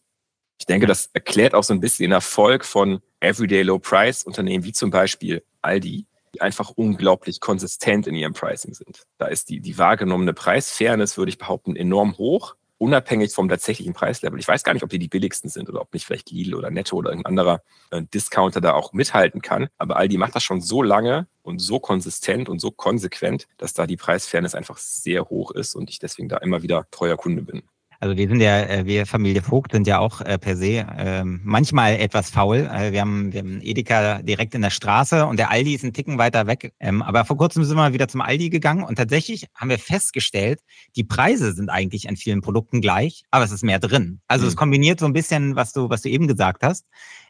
[0.59, 4.63] Ich denke, das erklärt auch so ein bisschen den Erfolg von Everyday Low Price Unternehmen
[4.63, 9.03] wie zum Beispiel Aldi, die einfach unglaublich konsistent in ihrem Pricing sind.
[9.17, 14.39] Da ist die, die wahrgenommene Preisfairness, würde ich behaupten, enorm hoch unabhängig vom tatsächlichen Preislevel.
[14.39, 16.69] Ich weiß gar nicht, ob die die billigsten sind oder ob nicht vielleicht Lidl oder
[16.69, 17.61] Netto oder irgendein anderer
[17.91, 19.67] äh, Discounter da auch mithalten kann.
[19.77, 23.87] Aber Aldi macht das schon so lange und so konsistent und so konsequent, dass da
[23.87, 27.63] die Preisfairness einfach sehr hoch ist und ich deswegen da immer wieder treuer Kunde bin.
[27.99, 31.23] Also wir sind ja, äh, wir Familie Vogt sind ja auch äh, per se äh,
[31.23, 32.69] manchmal etwas faul.
[32.71, 35.93] Äh, wir, haben, wir haben Edeka direkt in der Straße und der Aldi ist einen
[35.93, 36.73] Ticken weiter weg.
[36.79, 40.61] Ähm, aber vor kurzem sind wir wieder zum Aldi gegangen und tatsächlich haben wir festgestellt,
[40.95, 44.21] die Preise sind eigentlich an vielen Produkten gleich, aber es ist mehr drin.
[44.27, 44.49] Also mhm.
[44.49, 46.85] es kombiniert so ein bisschen, was du, was du eben gesagt hast.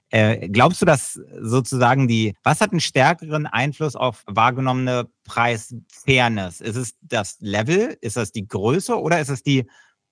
[0.09, 6.61] Äh, glaubst du, dass sozusagen die, was hat einen stärkeren Einfluss auf wahrgenommene Preisfairness?
[6.61, 7.97] Ist es das Level?
[7.99, 9.65] Ist das die Größe oder ist es die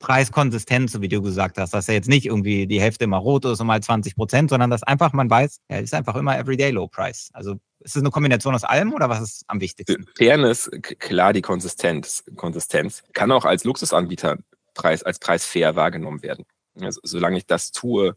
[0.06, 3.44] Preiskonsistenz, so wie du gesagt hast, dass er jetzt nicht irgendwie die Hälfte immer rot
[3.46, 6.70] ist und mal 20 Prozent, sondern dass einfach man weiß, er ist einfach immer Everyday
[6.70, 7.32] Low Price.
[7.34, 10.06] Also ist es eine Kombination aus allem oder was ist am wichtigsten?
[10.16, 12.24] Fairness, klar die Konsistenz.
[12.36, 14.38] Konsistenz kann auch als Luxusanbieter
[14.76, 16.46] Preis, als Preis fair wahrgenommen werden.
[16.80, 18.16] Also, solange ich das tue,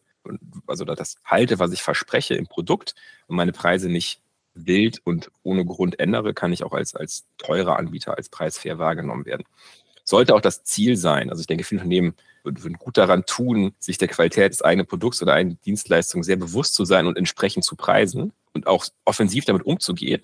[0.66, 2.96] also das halte, was ich verspreche im Produkt
[3.28, 4.20] und meine Preise nicht
[4.52, 9.24] wild und ohne Grund ändere, kann ich auch als, als teurer Anbieter, als preisfair wahrgenommen
[9.24, 9.44] werden.
[10.08, 11.28] Sollte auch das Ziel sein.
[11.28, 15.20] Also ich denke, viele Unternehmen würden gut daran tun, sich der Qualität des eigenen Produkts
[15.20, 19.66] oder einer Dienstleistung sehr bewusst zu sein und entsprechend zu preisen und auch offensiv damit
[19.66, 20.22] umzugehen,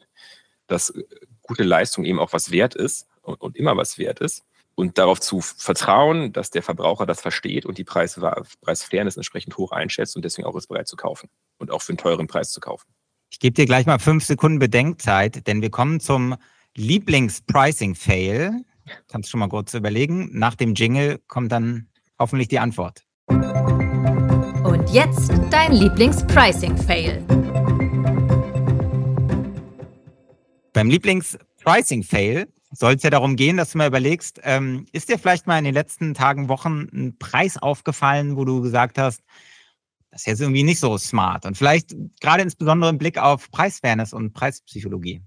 [0.68, 0.94] dass
[1.42, 4.42] gute Leistung eben auch was wert ist und, immer was wert ist
[4.75, 8.18] und darauf zu vertrauen, dass der Verbraucher das versteht und die Preis,
[8.62, 11.99] Preisfairness entsprechend hoch einschätzt und deswegen auch ist bereit zu kaufen und auch für einen
[11.99, 12.87] teuren Preis zu kaufen.
[13.29, 16.37] Ich gebe dir gleich mal fünf Sekunden Bedenkzeit, denn wir kommen zum
[16.75, 18.64] Lieblings-Pricing-Fail.
[19.09, 20.31] Kannst du schon mal kurz überlegen.
[20.33, 23.03] Nach dem Jingle kommt dann hoffentlich die Antwort.
[23.27, 27.25] Und jetzt dein Lieblings-Pricing-Fail.
[30.73, 35.47] Beim Lieblings-Pricing-Fail soll es ja darum gehen, dass du mal überlegst, ähm, ist dir vielleicht
[35.47, 39.23] mal in den letzten Tagen, Wochen ein Preis aufgefallen, wo du gesagt hast,
[40.11, 44.12] das ist jetzt irgendwie nicht so smart und vielleicht gerade insbesondere im Blick auf Preisfairness
[44.12, 45.23] und Preispsychologie?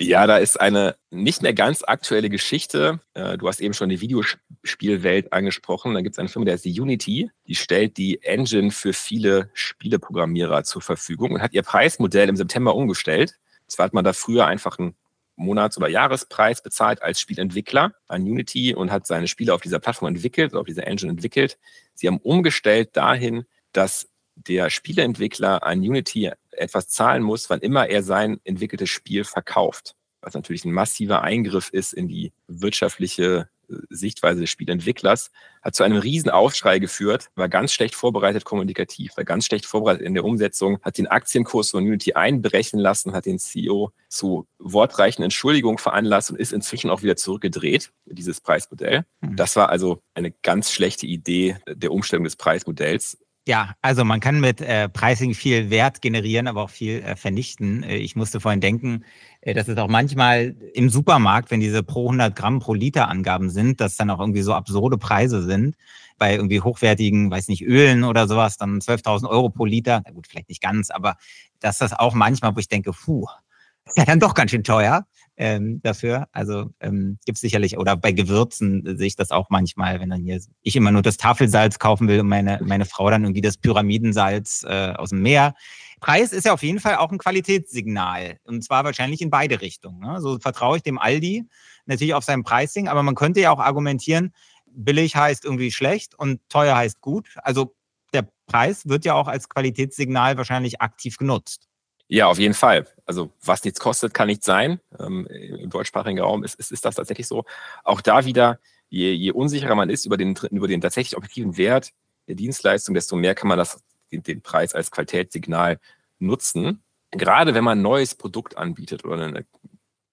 [0.00, 3.00] Ja, da ist eine nicht mehr ganz aktuelle Geschichte.
[3.14, 5.94] Äh, du hast eben schon die Videospielwelt angesprochen.
[5.94, 7.30] Da gibt es eine Firma, der ist die Unity.
[7.46, 12.74] Die stellt die Engine für viele Spieleprogrammierer zur Verfügung und hat ihr Preismodell im September
[12.74, 13.38] umgestellt.
[13.68, 14.96] Zwar hat man da früher einfach einen
[15.36, 20.08] Monats- oder Jahrespreis bezahlt als Spielentwickler an Unity und hat seine Spiele auf dieser Plattform
[20.08, 21.56] entwickelt, auf dieser Engine entwickelt.
[21.94, 28.02] Sie haben umgestellt dahin, dass der Spieleentwickler an Unity etwas zahlen muss, wann immer er
[28.02, 29.94] sein entwickeltes Spiel verkauft.
[30.20, 33.48] Was natürlich ein massiver Eingriff ist in die wirtschaftliche
[33.90, 35.30] Sichtweise des Spielentwicklers,
[35.62, 40.02] hat zu einem riesen Aufschrei geführt, war ganz schlecht vorbereitet kommunikativ, war ganz schlecht vorbereitet
[40.02, 45.22] in der Umsetzung, hat den Aktienkurs von Unity einbrechen lassen, hat den CEO zu wortreichen
[45.22, 49.04] Entschuldigungen veranlasst und ist inzwischen auch wieder zurückgedreht, dieses Preismodell.
[49.22, 49.36] Hm.
[49.36, 53.18] Das war also eine ganz schlechte Idee der Umstellung des Preismodells.
[53.46, 57.82] Ja, also man kann mit äh, Pricing viel Wert generieren, aber auch viel äh, vernichten.
[57.82, 59.04] Äh, ich musste vorhin denken,
[59.42, 63.50] äh, dass es auch manchmal im Supermarkt, wenn diese pro 100 Gramm pro Liter Angaben
[63.50, 65.76] sind, dass dann auch irgendwie so absurde Preise sind.
[66.16, 70.00] Bei irgendwie hochwertigen, weiß nicht, Ölen oder sowas, dann 12.000 Euro pro Liter.
[70.06, 71.16] Na gut, vielleicht nicht ganz, aber
[71.60, 73.26] dass das auch manchmal, wo ich denke, puh,
[73.84, 76.28] ist ja dann doch ganz schön teuer ähm, dafür.
[76.32, 80.40] Also ähm, gibt sicherlich, oder bei Gewürzen sehe ich das auch manchmal, wenn dann hier
[80.62, 84.64] ich immer nur das Tafelsalz kaufen will und meine, meine Frau dann irgendwie das Pyramidensalz
[84.68, 85.54] äh, aus dem Meer.
[86.00, 88.38] Preis ist ja auf jeden Fall auch ein Qualitätssignal.
[88.44, 90.00] Und zwar wahrscheinlich in beide Richtungen.
[90.00, 90.20] Ne?
[90.20, 91.44] So vertraue ich dem Aldi
[91.86, 94.32] natürlich auf sein Pricing, aber man könnte ja auch argumentieren,
[94.66, 97.28] billig heißt irgendwie schlecht und teuer heißt gut.
[97.36, 97.74] Also
[98.12, 101.68] der Preis wird ja auch als Qualitätssignal wahrscheinlich aktiv genutzt.
[102.08, 102.86] Ja, auf jeden Fall.
[103.06, 104.80] Also was nichts kostet, kann nicht sein.
[104.98, 107.44] Ähm, Im deutschsprachigen Raum ist, ist, ist das tatsächlich so.
[107.82, 111.92] Auch da wieder, je, je unsicherer man ist über den, über den tatsächlich objektiven Wert
[112.28, 115.78] der Dienstleistung, desto mehr kann man das, den, den Preis als Qualitätssignal
[116.18, 116.82] nutzen.
[117.10, 119.46] Gerade wenn man ein neues Produkt anbietet oder eine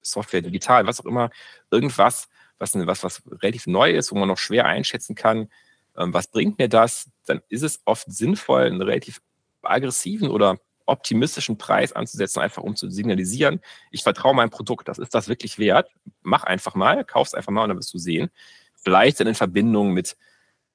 [0.02, 1.30] Software, digital, was auch immer,
[1.72, 5.50] irgendwas, was, was, was relativ neu ist, wo man noch schwer einschätzen kann,
[5.98, 9.22] ähm, was bringt mir das, dann ist es oft sinnvoll, einen relativ
[9.62, 15.14] aggressiven oder optimistischen Preis anzusetzen, einfach um zu signalisieren, ich vertraue meinem Produkt, das ist
[15.14, 15.90] das wirklich wert.
[16.22, 18.30] Mach einfach mal, kauf es einfach mal und dann wirst du sehen.
[18.76, 20.18] Vielleicht dann in Verbindung mit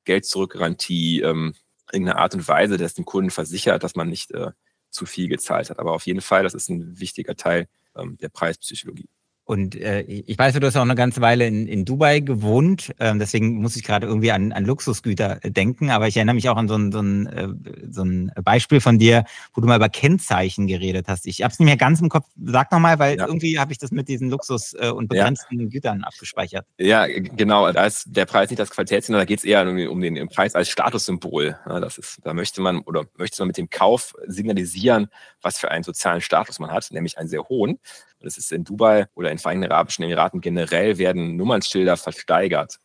[0.05, 1.55] Geld-Zurück-Garantie, ähm,
[1.93, 4.53] irgendeine Art und Weise, dass dem Kunden versichert, dass man nicht äh,
[4.91, 5.79] zu viel gezahlt hat.
[5.79, 9.09] Aber auf jeden Fall, das ist ein wichtiger Teil ähm, der Preispsychologie.
[9.47, 13.21] Und äh, ich weiß, du hast auch eine ganze Weile in, in Dubai gewohnt, ähm,
[13.21, 16.57] deswegen muss ich gerade irgendwie an, an Luxusgüter äh, denken, aber ich erinnere mich auch
[16.57, 17.49] an so ein, so, ein, äh,
[17.89, 21.29] so ein Beispiel von dir, wo du mal über Kennzeichen geredet hast.
[21.29, 22.27] Ich habe es nicht mehr ganz im Kopf.
[22.45, 23.27] Sag nochmal, weil ja.
[23.29, 25.67] irgendwie habe ich das mit diesen Luxus- äh, und begrenzten ja.
[25.69, 26.67] Gütern abgespeichert.
[26.79, 27.71] Ja, genau.
[27.71, 30.29] Da ist der Preis nicht das Qualitätssignal, da geht es eher um den, um den
[30.29, 31.57] Preis als Statussymbol.
[31.69, 35.07] Ja, das ist, da möchte man oder möchte man mit dem Kauf signalisieren,
[35.41, 37.79] was für einen sozialen Status man hat, nämlich einen sehr hohen.
[38.21, 42.79] Das ist in Dubai oder in Vereinigten Arabischen Emiraten generell werden Nummernschilder versteigert.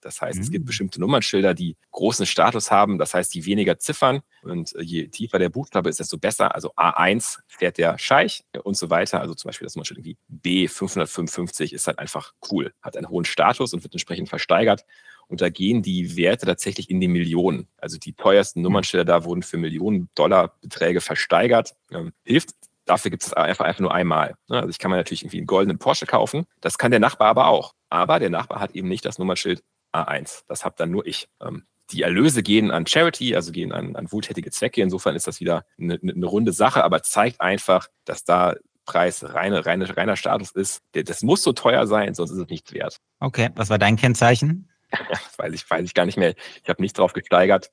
[0.00, 0.66] Das heißt, es gibt mm.
[0.66, 5.48] bestimmte Nummernschilder, die großen Status haben, das heißt, die weniger Ziffern und je tiefer der
[5.48, 6.54] Buchstabe ist, desto besser.
[6.54, 9.20] Also A1 fährt der Scheich und so weiter.
[9.20, 10.18] Also zum Beispiel das Nummernschild irgendwie
[10.66, 14.84] B555 ist halt einfach cool, hat einen hohen Status und wird entsprechend versteigert.
[15.28, 17.68] Und da gehen die Werte tatsächlich in die Millionen.
[17.78, 18.64] Also die teuersten mm.
[18.64, 21.74] Nummernschilder da wurden für Millionen Dollar Beträge versteigert.
[21.90, 22.50] Ähm, hilft
[22.84, 24.34] Dafür gibt es einfach, einfach nur einmal.
[24.48, 24.58] Ne?
[24.58, 26.46] Also ich kann mir natürlich irgendwie einen goldenen Porsche kaufen.
[26.60, 27.74] Das kann der Nachbar aber auch.
[27.88, 30.42] Aber der Nachbar hat eben nicht das Nummernschild A1.
[30.48, 31.28] Das habe dann nur ich.
[31.40, 34.82] Ähm, die Erlöse gehen an Charity, also gehen an, an wohltätige Zwecke.
[34.82, 39.64] Insofern ist das wieder eine, eine runde Sache, aber zeigt einfach, dass da Preis reine,
[39.64, 40.82] reine, reiner Status ist.
[40.92, 42.98] Das muss so teuer sein, sonst ist es nichts wert.
[43.20, 44.68] Okay, was war dein Kennzeichen?
[45.36, 46.34] weiß ich, weiß ich gar nicht mehr.
[46.62, 47.70] Ich habe nicht drauf gesteigert.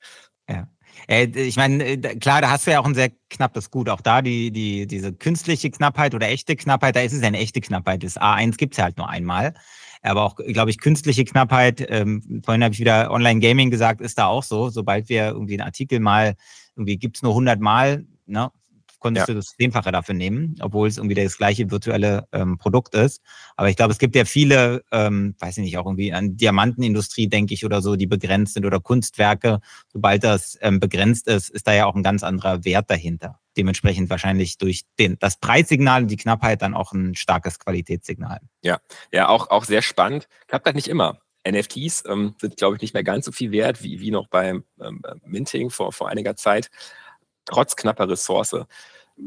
[0.48, 0.68] Ja.
[1.08, 3.88] Äh, ich meine, äh, klar, da hast du ja auch ein sehr knappes Gut.
[3.88, 7.38] Auch da die, die, diese künstliche Knappheit oder echte Knappheit, da ist es ja eine
[7.38, 8.02] echte Knappheit.
[8.02, 9.54] Das A1 gibt es ja halt nur einmal.
[10.02, 14.26] Aber auch, glaube ich, künstliche Knappheit, ähm, vorhin habe ich wieder Online-Gaming gesagt, ist da
[14.26, 14.68] auch so.
[14.68, 16.34] Sobald wir irgendwie einen Artikel mal,
[16.76, 18.50] irgendwie gibt es nur 100 Mal, ne,
[19.02, 19.34] konntest ja.
[19.34, 23.20] du das Zehnfache dafür nehmen, obwohl es irgendwie das gleiche virtuelle ähm, Produkt ist.
[23.56, 27.28] Aber ich glaube, es gibt ja viele, ähm, weiß ich nicht, auch irgendwie an Diamantenindustrie,
[27.28, 29.60] denke ich, oder so, die begrenzt sind oder Kunstwerke.
[29.92, 33.40] Sobald das ähm, begrenzt ist, ist da ja auch ein ganz anderer Wert dahinter.
[33.56, 38.40] Dementsprechend wahrscheinlich durch den, das Preissignal und die Knappheit dann auch ein starkes Qualitätssignal.
[38.62, 38.78] Ja,
[39.12, 40.28] ja, auch, auch sehr spannend.
[40.46, 41.18] Klappt halt nicht immer.
[41.46, 44.64] NFTs ähm, sind, glaube ich, nicht mehr ganz so viel wert wie, wie noch beim
[44.80, 46.70] ähm, Minting vor, vor einiger Zeit
[47.44, 48.56] trotz knapper Ressource.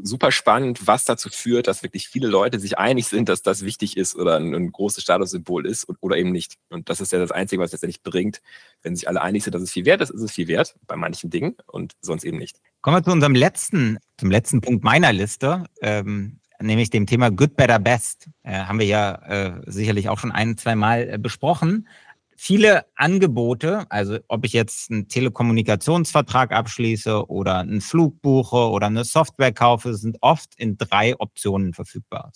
[0.02, 3.96] Super spannend, was dazu führt, dass wirklich viele Leute sich einig sind, dass das wichtig
[3.96, 6.56] ist oder ein, ein großes Statussymbol ist oder eben nicht.
[6.70, 8.42] Und das ist ja das Einzige, was letztendlich bringt.
[8.82, 10.96] Wenn sich alle einig sind, dass es viel wert ist, ist es viel wert bei
[10.96, 12.60] manchen Dingen und sonst eben nicht.
[12.82, 15.64] Kommen wir zu unserem letzten, zum letzten Punkt meiner Liste.
[15.80, 18.28] Ähm, nämlich dem Thema Good, Better, Best.
[18.42, 21.88] Äh, haben wir ja äh, sicherlich auch schon ein, zwei Mal äh, besprochen
[22.36, 29.04] viele Angebote, also ob ich jetzt einen Telekommunikationsvertrag abschließe oder einen Flug buche oder eine
[29.04, 32.32] Software kaufe, sind oft in drei Optionen verfügbar.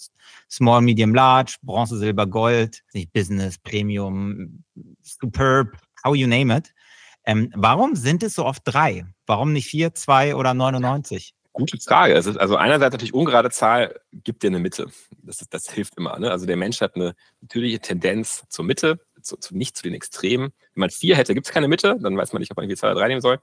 [0.50, 4.64] Small, Medium, Large, Bronze, Silber, Gold, nicht Business, Premium,
[5.02, 6.72] Superb, how you name it.
[7.24, 9.04] Ähm, warum sind es so oft drei?
[9.26, 11.34] Warum nicht vier, zwei oder 99?
[11.52, 12.14] Gute Frage.
[12.14, 14.86] Es ist also einerseits natürlich ungerade Zahl gibt dir eine Mitte.
[15.22, 16.18] Das, ist, das hilft immer.
[16.18, 16.30] Ne?
[16.30, 20.52] Also der Mensch hat eine natürliche Tendenz zur Mitte zu, zu, nicht zu den Extremen.
[20.74, 22.78] Wenn man vier hätte, gibt es keine Mitte, dann weiß man nicht, ob man irgendwie
[22.78, 23.40] zwei oder drei nehmen soll.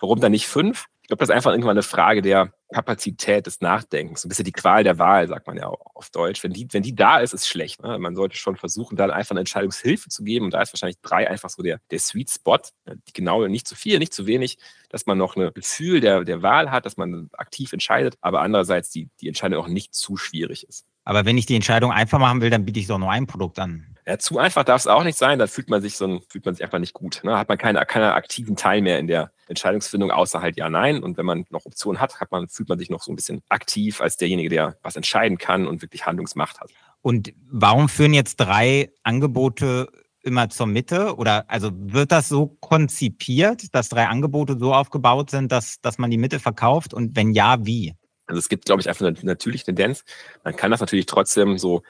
[0.00, 0.86] Warum dann nicht fünf?
[1.02, 4.24] Ich glaube, das ist einfach irgendwann eine Frage der Kapazität des Nachdenkens.
[4.24, 6.44] Ein bisschen die Qual der Wahl, sagt man ja auf Deutsch.
[6.44, 7.82] Wenn die, wenn die da ist, ist schlecht.
[7.82, 7.98] Ne?
[7.98, 10.44] Man sollte schon versuchen, dann einfach eine Entscheidungshilfe zu geben.
[10.44, 12.58] Und da ist wahrscheinlich drei einfach so der, der Sweet Spot.
[13.14, 14.58] Genau, nicht zu viel, nicht zu wenig,
[14.90, 18.90] dass man noch ein Gefühl der, der Wahl hat, dass man aktiv entscheidet, aber andererseits
[18.90, 20.84] die, die Entscheidung auch nicht zu schwierig ist.
[21.04, 23.58] Aber wenn ich die Entscheidung einfach machen will, dann biete ich doch nur ein Produkt
[23.58, 23.97] an.
[24.08, 26.46] Ja, zu einfach darf es auch nicht sein, da fühlt man sich so ein, fühlt
[26.46, 27.20] man sich einfach nicht gut.
[27.24, 27.36] Ne?
[27.36, 31.02] Hat man keine, keine aktiven Teil mehr in der Entscheidungsfindung, außer halt ja, nein.
[31.02, 33.42] Und wenn man noch Optionen hat, hat man, fühlt man sich noch so ein bisschen
[33.50, 36.70] aktiv als derjenige, der was entscheiden kann und wirklich Handlungsmacht hat.
[37.02, 39.88] Und warum führen jetzt drei Angebote
[40.22, 41.16] immer zur Mitte?
[41.16, 46.10] Oder also wird das so konzipiert, dass drei Angebote so aufgebaut sind, dass, dass man
[46.10, 46.94] die Mitte verkauft?
[46.94, 47.94] Und wenn ja, wie?
[48.24, 50.02] Also es gibt, glaube ich, einfach eine natürliche Tendenz.
[50.44, 51.82] Man kann das natürlich trotzdem so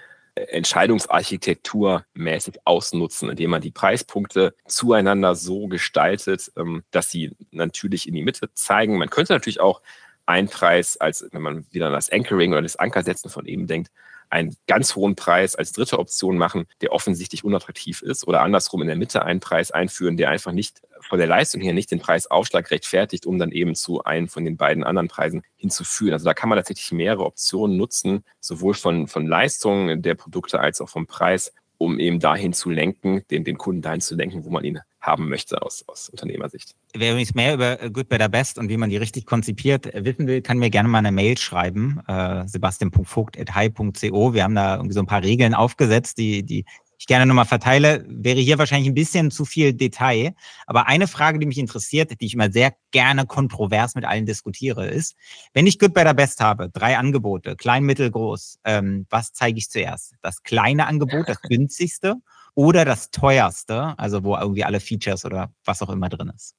[0.47, 8.15] Entscheidungsarchitektur mäßig ausnutzen, indem man die Preispunkte zueinander so gestaltet, ähm, dass sie natürlich in
[8.15, 8.99] die Mitte zeigen.
[8.99, 9.83] Man könnte natürlich auch
[10.27, 13.91] einen Preis als, wenn man wieder an das Anchoring oder das Ankersetzen von eben denkt,
[14.31, 18.89] einen ganz hohen Preis als dritte Option machen, der offensichtlich unattraktiv ist oder andersrum in
[18.89, 22.71] der Mitte einen Preis einführen, der einfach nicht von der Leistung her nicht den Preisaufschlag
[22.71, 26.13] rechtfertigt, um dann eben zu einem von den beiden anderen Preisen hinzuführen.
[26.13, 30.81] Also da kann man tatsächlich mehrere Optionen nutzen, sowohl von, von Leistungen der Produkte als
[30.81, 34.51] auch vom Preis, um eben dahin zu lenken, den, den Kunden dahin zu lenken, wo
[34.51, 36.75] man ihn haben möchte aus, aus Unternehmersicht.
[36.93, 40.27] Wer übrigens mehr über Good Better Best und wie man die richtig konzipiert äh, wissen
[40.27, 44.35] will, kann mir gerne mal eine Mail schreiben, äh, sebastian.vogt.hi.co.
[44.35, 46.65] Wir haben da irgendwie so ein paar Regeln aufgesetzt, die, die
[46.99, 50.35] ich gerne nochmal verteile, wäre hier wahrscheinlich ein bisschen zu viel Detail.
[50.67, 54.89] Aber eine Frage, die mich interessiert, die ich immer sehr gerne kontrovers mit allen diskutiere,
[54.89, 55.15] ist,
[55.53, 59.71] wenn ich Good, Better, Best habe, drei Angebote, klein, mittel, groß, ähm, was zeige ich
[59.71, 60.15] zuerst?
[60.23, 62.17] Das kleine Angebot, das günstigste
[62.55, 66.57] oder das teuerste, also wo irgendwie alle Features oder was auch immer drin ist?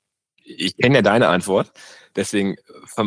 [0.49, 1.71] Ich kenne ja deine Antwort,
[2.15, 2.55] deswegen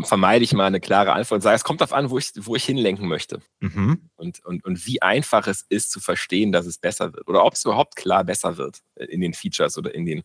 [0.05, 2.57] vermeide ich mal eine klare Antwort und sage, es kommt darauf an, wo ich, wo
[2.57, 3.41] ich hinlenken möchte.
[3.61, 4.09] Mhm.
[4.17, 7.55] Und, und, und wie einfach es ist zu verstehen, dass es besser wird oder ob
[7.55, 10.23] es überhaupt klar besser wird in den Features oder in den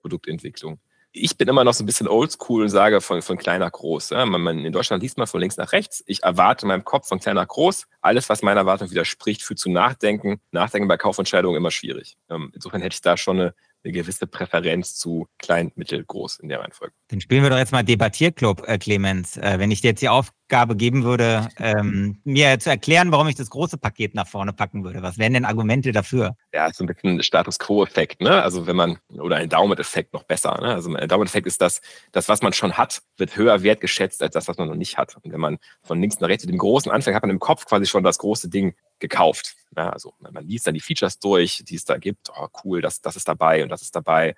[0.00, 0.80] Produktentwicklungen.
[1.16, 4.10] Ich bin immer noch so ein bisschen oldschool und sage von, von klein nach groß.
[4.10, 6.02] Ja, man, man, in Deutschland liest man von links nach rechts.
[6.06, 7.86] Ich erwarte in meinem Kopf von klein nach groß.
[8.00, 10.40] Alles, was meiner Erwartung widerspricht, führt zu Nachdenken.
[10.50, 12.16] Nachdenken bei Kaufentscheidungen immer schwierig.
[12.28, 16.48] Ähm, insofern hätte ich da schon eine, eine gewisse Präferenz zu klein, mittel, groß in
[16.48, 16.94] der Reihenfolge.
[17.08, 19.36] Dann spielen wir doch jetzt mal Debattierclub, äh, Clemens.
[19.36, 23.34] Äh, wenn ich dir jetzt die Aufgabe geben würde, ähm, mir zu erklären, warum ich
[23.34, 26.36] das große Paket nach vorne packen würde, was wären denn Argumente dafür?
[26.52, 28.42] Ja, so ein bisschen Status Quo-Effekt, ne?
[28.42, 30.74] Also wenn man, oder ein Daumen-Effekt noch besser, ne?
[30.74, 34.48] Also ein Daumen-Effekt ist das, das, was man schon hat, wird höher wertgeschätzt als das,
[34.48, 35.16] was man noch nicht hat.
[35.22, 37.66] Und wenn man von links nach rechts mit dem Großen anfängt, hat man im Kopf
[37.66, 39.56] quasi schon das große Ding gekauft.
[39.76, 42.30] Ja, also man liest dann die Features durch, die es da gibt.
[42.36, 44.34] Oh, cool, das, das ist dabei und das ist dabei.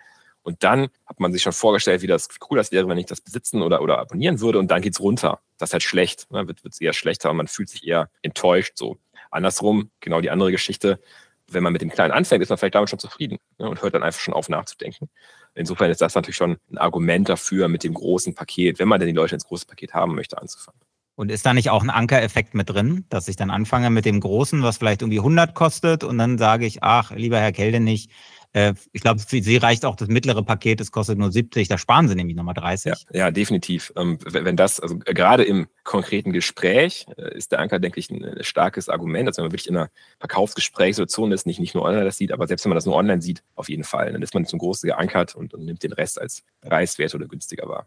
[0.46, 3.20] Und dann hat man sich schon vorgestellt, wie das cool das wäre, wenn ich das
[3.20, 4.60] besitzen oder, oder abonnieren würde.
[4.60, 5.40] Und dann geht es runter.
[5.58, 6.30] Das ist halt schlecht.
[6.30, 6.46] Ne?
[6.46, 8.74] Wird es eher schlechter und man fühlt sich eher enttäuscht.
[8.76, 8.96] So
[9.32, 11.00] andersrum, genau die andere Geschichte.
[11.48, 13.68] Wenn man mit dem Kleinen anfängt, ist man vielleicht damit schon zufrieden ne?
[13.68, 15.08] und hört dann einfach schon auf nachzudenken.
[15.56, 19.08] Insofern ist das natürlich schon ein Argument dafür, mit dem großen Paket, wenn man denn
[19.08, 20.80] die Leute ins große Paket haben möchte, anzufangen.
[21.16, 24.20] Und ist da nicht auch ein Ankereffekt mit drin, dass ich dann anfange mit dem
[24.20, 28.10] Großen, was vielleicht irgendwie 100 kostet und dann sage ich, ach, lieber Herr Keldenich,
[28.56, 31.76] äh, ich glaube, für Sie reicht auch das mittlere Paket, das kostet nur 70, da
[31.76, 32.90] sparen Sie nämlich nochmal 30.
[32.90, 33.92] Ja, ja definitiv.
[33.96, 38.38] Ähm, wenn das, also gerade im konkreten Gespräch äh, ist der Anker, denke ich, ein
[38.40, 39.28] starkes Argument.
[39.28, 42.46] Also wenn man wirklich in einer Verkaufsgesprächssituation ist, nicht, nicht nur online das sieht, aber
[42.46, 44.12] selbst wenn man das nur online sieht, auf jeden Fall.
[44.12, 47.68] Dann ist man zum Großen geankert und, und nimmt den Rest als preiswert oder günstiger
[47.68, 47.86] wahr.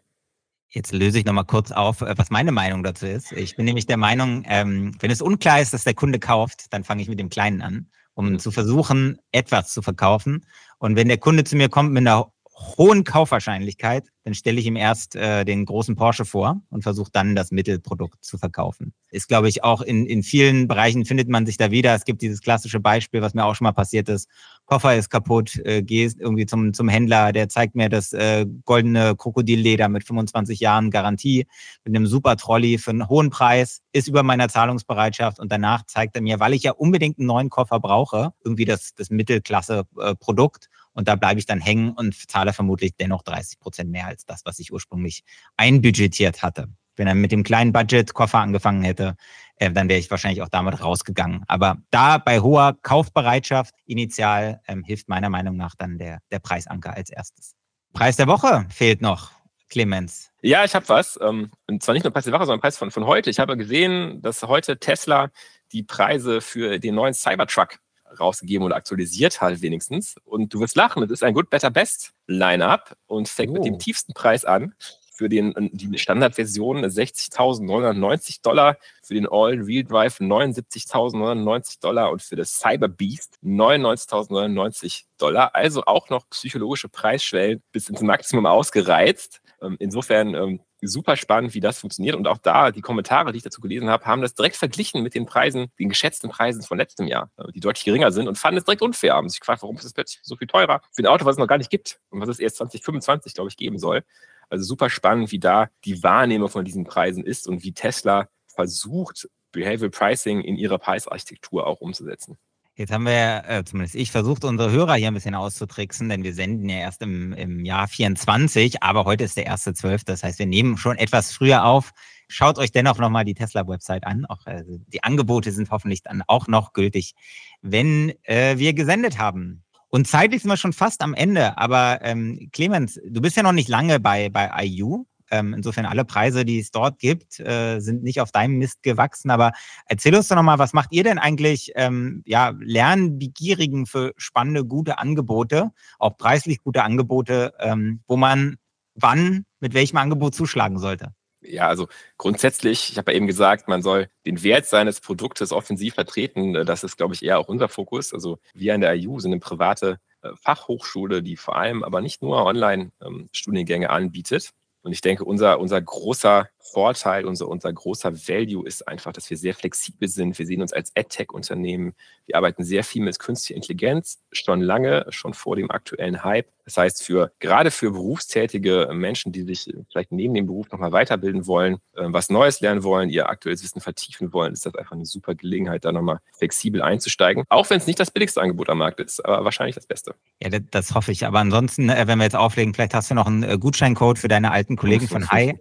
[0.70, 3.32] Jetzt löse ich nochmal kurz auf, äh, was meine Meinung dazu ist.
[3.32, 6.84] Ich bin nämlich der Meinung, ähm, wenn es unklar ist, dass der Kunde kauft, dann
[6.84, 7.88] fange ich mit dem Kleinen an
[8.20, 10.46] um zu versuchen, etwas zu verkaufen.
[10.78, 12.34] Und wenn der Kunde zu mir kommt mit einer
[12.78, 17.34] hohen Kaufwahrscheinlichkeit, dann stelle ich ihm erst äh, den großen Porsche vor und versuche dann
[17.34, 18.94] das Mittelprodukt zu verkaufen.
[19.10, 21.96] Ist, glaube ich, auch in, in vielen Bereichen findet man sich da wieder.
[21.96, 24.28] Es gibt dieses klassische Beispiel, was mir auch schon mal passiert ist.
[24.70, 29.16] Koffer ist kaputt, äh, gehst irgendwie zum, zum Händler, der zeigt mir das äh, goldene
[29.16, 31.48] Krokodilleder mit 25 Jahren Garantie,
[31.84, 36.16] mit einem super Trolley für einen hohen Preis, ist über meiner Zahlungsbereitschaft und danach zeigt
[36.16, 40.78] er mir, weil ich ja unbedingt einen neuen Koffer brauche, irgendwie das, das Mittelklasse-Produkt äh,
[40.94, 44.42] und da bleibe ich dann hängen und zahle vermutlich dennoch 30 Prozent mehr als das,
[44.46, 45.24] was ich ursprünglich
[45.58, 46.68] einbudgetiert hatte.
[46.96, 49.16] Wenn er mit dem kleinen Budget-Koffer angefangen hätte,
[49.60, 51.43] äh, dann wäre ich wahrscheinlich auch damit rausgegangen.
[51.48, 56.95] Aber da bei hoher Kaufbereitschaft initial ähm, hilft meiner Meinung nach dann der, der Preisanker
[56.95, 57.56] als erstes.
[57.93, 59.32] Preis der Woche fehlt noch.
[59.69, 60.32] Clemens.
[60.41, 61.19] Ja, ich habe was.
[61.22, 63.30] Ähm, und zwar nicht nur Preis der Woche, sondern Preis von, von heute.
[63.30, 65.30] Ich habe gesehen, dass heute Tesla
[65.72, 67.78] die Preise für den neuen Cybertruck
[68.19, 70.15] rausgegeben oder aktualisiert hat wenigstens.
[70.24, 73.54] Und du wirst lachen, es ist ein Good, Better, Best Line-Up und fängt oh.
[73.54, 73.78] mit dem oh.
[73.78, 74.74] tiefsten Preis an.
[75.20, 82.58] Für den, die Standardversion 60.990 Dollar, für den All-Wheel Drive 79.990 Dollar und für das
[82.58, 85.54] Cyber Beast 99.990 Dollar.
[85.54, 89.42] Also auch noch psychologische Preisschwellen bis ins Maximum ausgereizt.
[89.62, 92.16] Ähm, insofern ähm, super spannend, wie das funktioniert.
[92.16, 95.16] Und auch da, die Kommentare, die ich dazu gelesen habe, haben das direkt verglichen mit
[95.16, 98.60] den Preisen, den geschätzten Preisen von letztem Jahr, äh, die deutlich geringer sind und fanden
[98.60, 99.16] es direkt unfair.
[99.16, 101.40] Haben sich gefragt, warum ist es plötzlich so viel teurer für ein Auto, was es
[101.40, 104.06] noch gar nicht gibt und was es erst 2025, glaube ich, geben soll.
[104.50, 109.30] Also super spannend, wie da die Wahrnehmung von diesen Preisen ist und wie Tesla versucht,
[109.52, 112.38] Behavioral Pricing in ihrer Preisarchitektur auch umzusetzen.
[112.76, 116.34] Jetzt haben wir, äh, zumindest ich, versucht, unsere Hörer hier ein bisschen auszutricksen, denn wir
[116.34, 120.40] senden ja erst im, im Jahr 24, aber heute ist der erste Zwölf, das heißt,
[120.40, 121.92] wir nehmen schon etwas früher auf.
[122.30, 124.26] Schaut euch dennoch nochmal die Tesla-Website an.
[124.28, 127.16] Auch, äh, die Angebote sind hoffentlich dann auch noch gültig,
[127.62, 129.64] wenn äh, wir gesendet haben.
[129.89, 133.52] Und zeitlich sind wir schon fast am Ende, aber ähm, Clemens, du bist ja noch
[133.52, 135.06] nicht lange bei, bei IU.
[135.32, 139.30] Ähm, insofern alle Preise, die es dort gibt, äh, sind nicht auf deinem Mist gewachsen.
[139.30, 139.52] Aber
[139.86, 144.13] erzähl uns doch nochmal, was macht ihr denn eigentlich, ähm, ja, lernen die Gierigen für
[144.17, 148.58] spannende, gute Angebote, auch preislich gute Angebote, ähm, wo man
[148.95, 151.13] wann mit welchem Angebot zuschlagen sollte?
[151.41, 155.93] Ja, also grundsätzlich, ich habe ja eben gesagt, man soll den Wert seines Produktes offensiv
[155.95, 156.54] vertreten.
[156.65, 158.13] Das ist, glaube ich, eher auch unser Fokus.
[158.13, 162.21] Also wir an der IU sind eine private äh, Fachhochschule, die vor allem aber nicht
[162.21, 168.65] nur Online-Studiengänge ähm, anbietet, und ich denke, unser, unser großer Vorteil, unser, unser großer Value
[168.67, 170.38] ist einfach, dass wir sehr flexibel sind.
[170.38, 171.95] Wir sehen uns als AdTech-Unternehmen.
[172.26, 176.48] Wir arbeiten sehr viel mit künstlicher Intelligenz, schon lange, schon vor dem aktuellen Hype.
[176.65, 181.48] Das heißt, für, gerade für berufstätige Menschen, die sich vielleicht neben dem Beruf nochmal weiterbilden
[181.48, 185.06] wollen, äh, was Neues lernen wollen, ihr aktuelles Wissen vertiefen wollen, ist das einfach eine
[185.06, 187.43] super Gelegenheit, da nochmal flexibel einzusteigen.
[187.50, 190.13] Auch wenn es nicht das billigste Angebot am Markt ist, aber wahrscheinlich das Beste.
[190.43, 191.26] Ja, das, das hoffe ich.
[191.26, 194.28] Aber ansonsten, äh, wenn wir jetzt auflegen, vielleicht hast du noch einen äh, Gutscheincode für
[194.28, 195.58] deine alten Kollegen von Hi.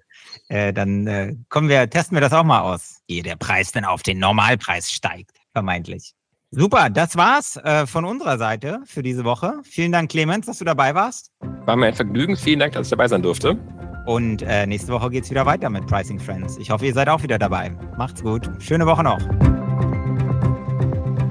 [0.49, 3.01] Äh, dann äh, kommen wir, testen wir das auch mal aus.
[3.09, 6.15] Ehe der Preis dann auf den Normalpreis steigt, vermeintlich.
[6.51, 9.61] Super, das war's äh, von unserer Seite für diese Woche.
[9.65, 11.31] Vielen Dank, Clemens, dass du dabei warst.
[11.67, 12.37] War mir ein Vergnügen.
[12.37, 13.59] Vielen Dank, dass ich dabei sein durfte.
[14.07, 16.57] Und äh, nächste Woche geht's wieder weiter mit Pricing Friends.
[16.57, 17.71] Ich hoffe, ihr seid auch wieder dabei.
[17.99, 18.49] Macht's gut.
[18.61, 19.19] Schöne Woche noch.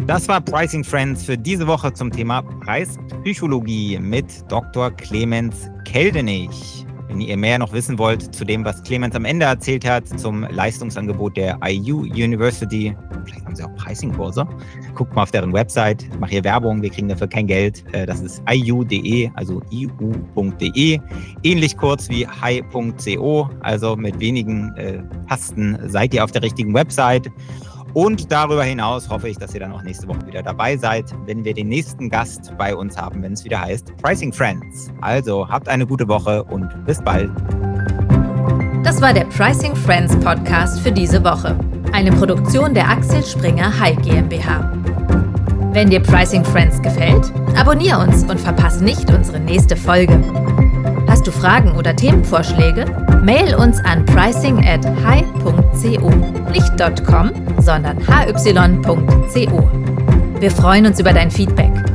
[0.06, 4.92] Das war Pricing Friends für diese Woche zum Thema Preispsychologie mit Dr.
[4.92, 6.87] Clemens Keldenich.
[7.08, 10.44] Wenn ihr mehr noch wissen wollt zu dem, was Clemens am Ende erzählt hat, zum
[10.44, 14.46] Leistungsangebot der IU University, vielleicht haben sie auch Pricing-Kurse,
[14.94, 17.84] guckt mal auf deren Website, macht hier Werbung, wir kriegen dafür kein Geld.
[17.94, 21.00] Äh, das ist iu.de, also iu.de.
[21.44, 27.32] Ähnlich kurz wie hi.co, also mit wenigen äh, Tasten seid ihr auf der richtigen Website.
[27.98, 31.44] Und darüber hinaus hoffe ich, dass ihr dann auch nächste Woche wieder dabei seid, wenn
[31.44, 34.92] wir den nächsten Gast bei uns haben, wenn es wieder heißt Pricing Friends.
[35.02, 37.32] Also habt eine gute Woche und bis bald.
[38.84, 41.58] Das war der Pricing Friends Podcast für diese Woche.
[41.92, 44.72] Eine Produktion der Axel Springer High GmbH.
[45.72, 50.24] Wenn dir Pricing Friends gefällt, abonniere uns und verpasse nicht unsere nächste Folge.
[51.28, 52.86] Du Fragen oder Themenvorschläge?
[53.22, 56.10] Mail uns an pricing at hi.co.
[56.54, 58.98] Nicht .com, sondern hy.co.
[60.40, 61.87] Wir freuen uns über dein Feedback.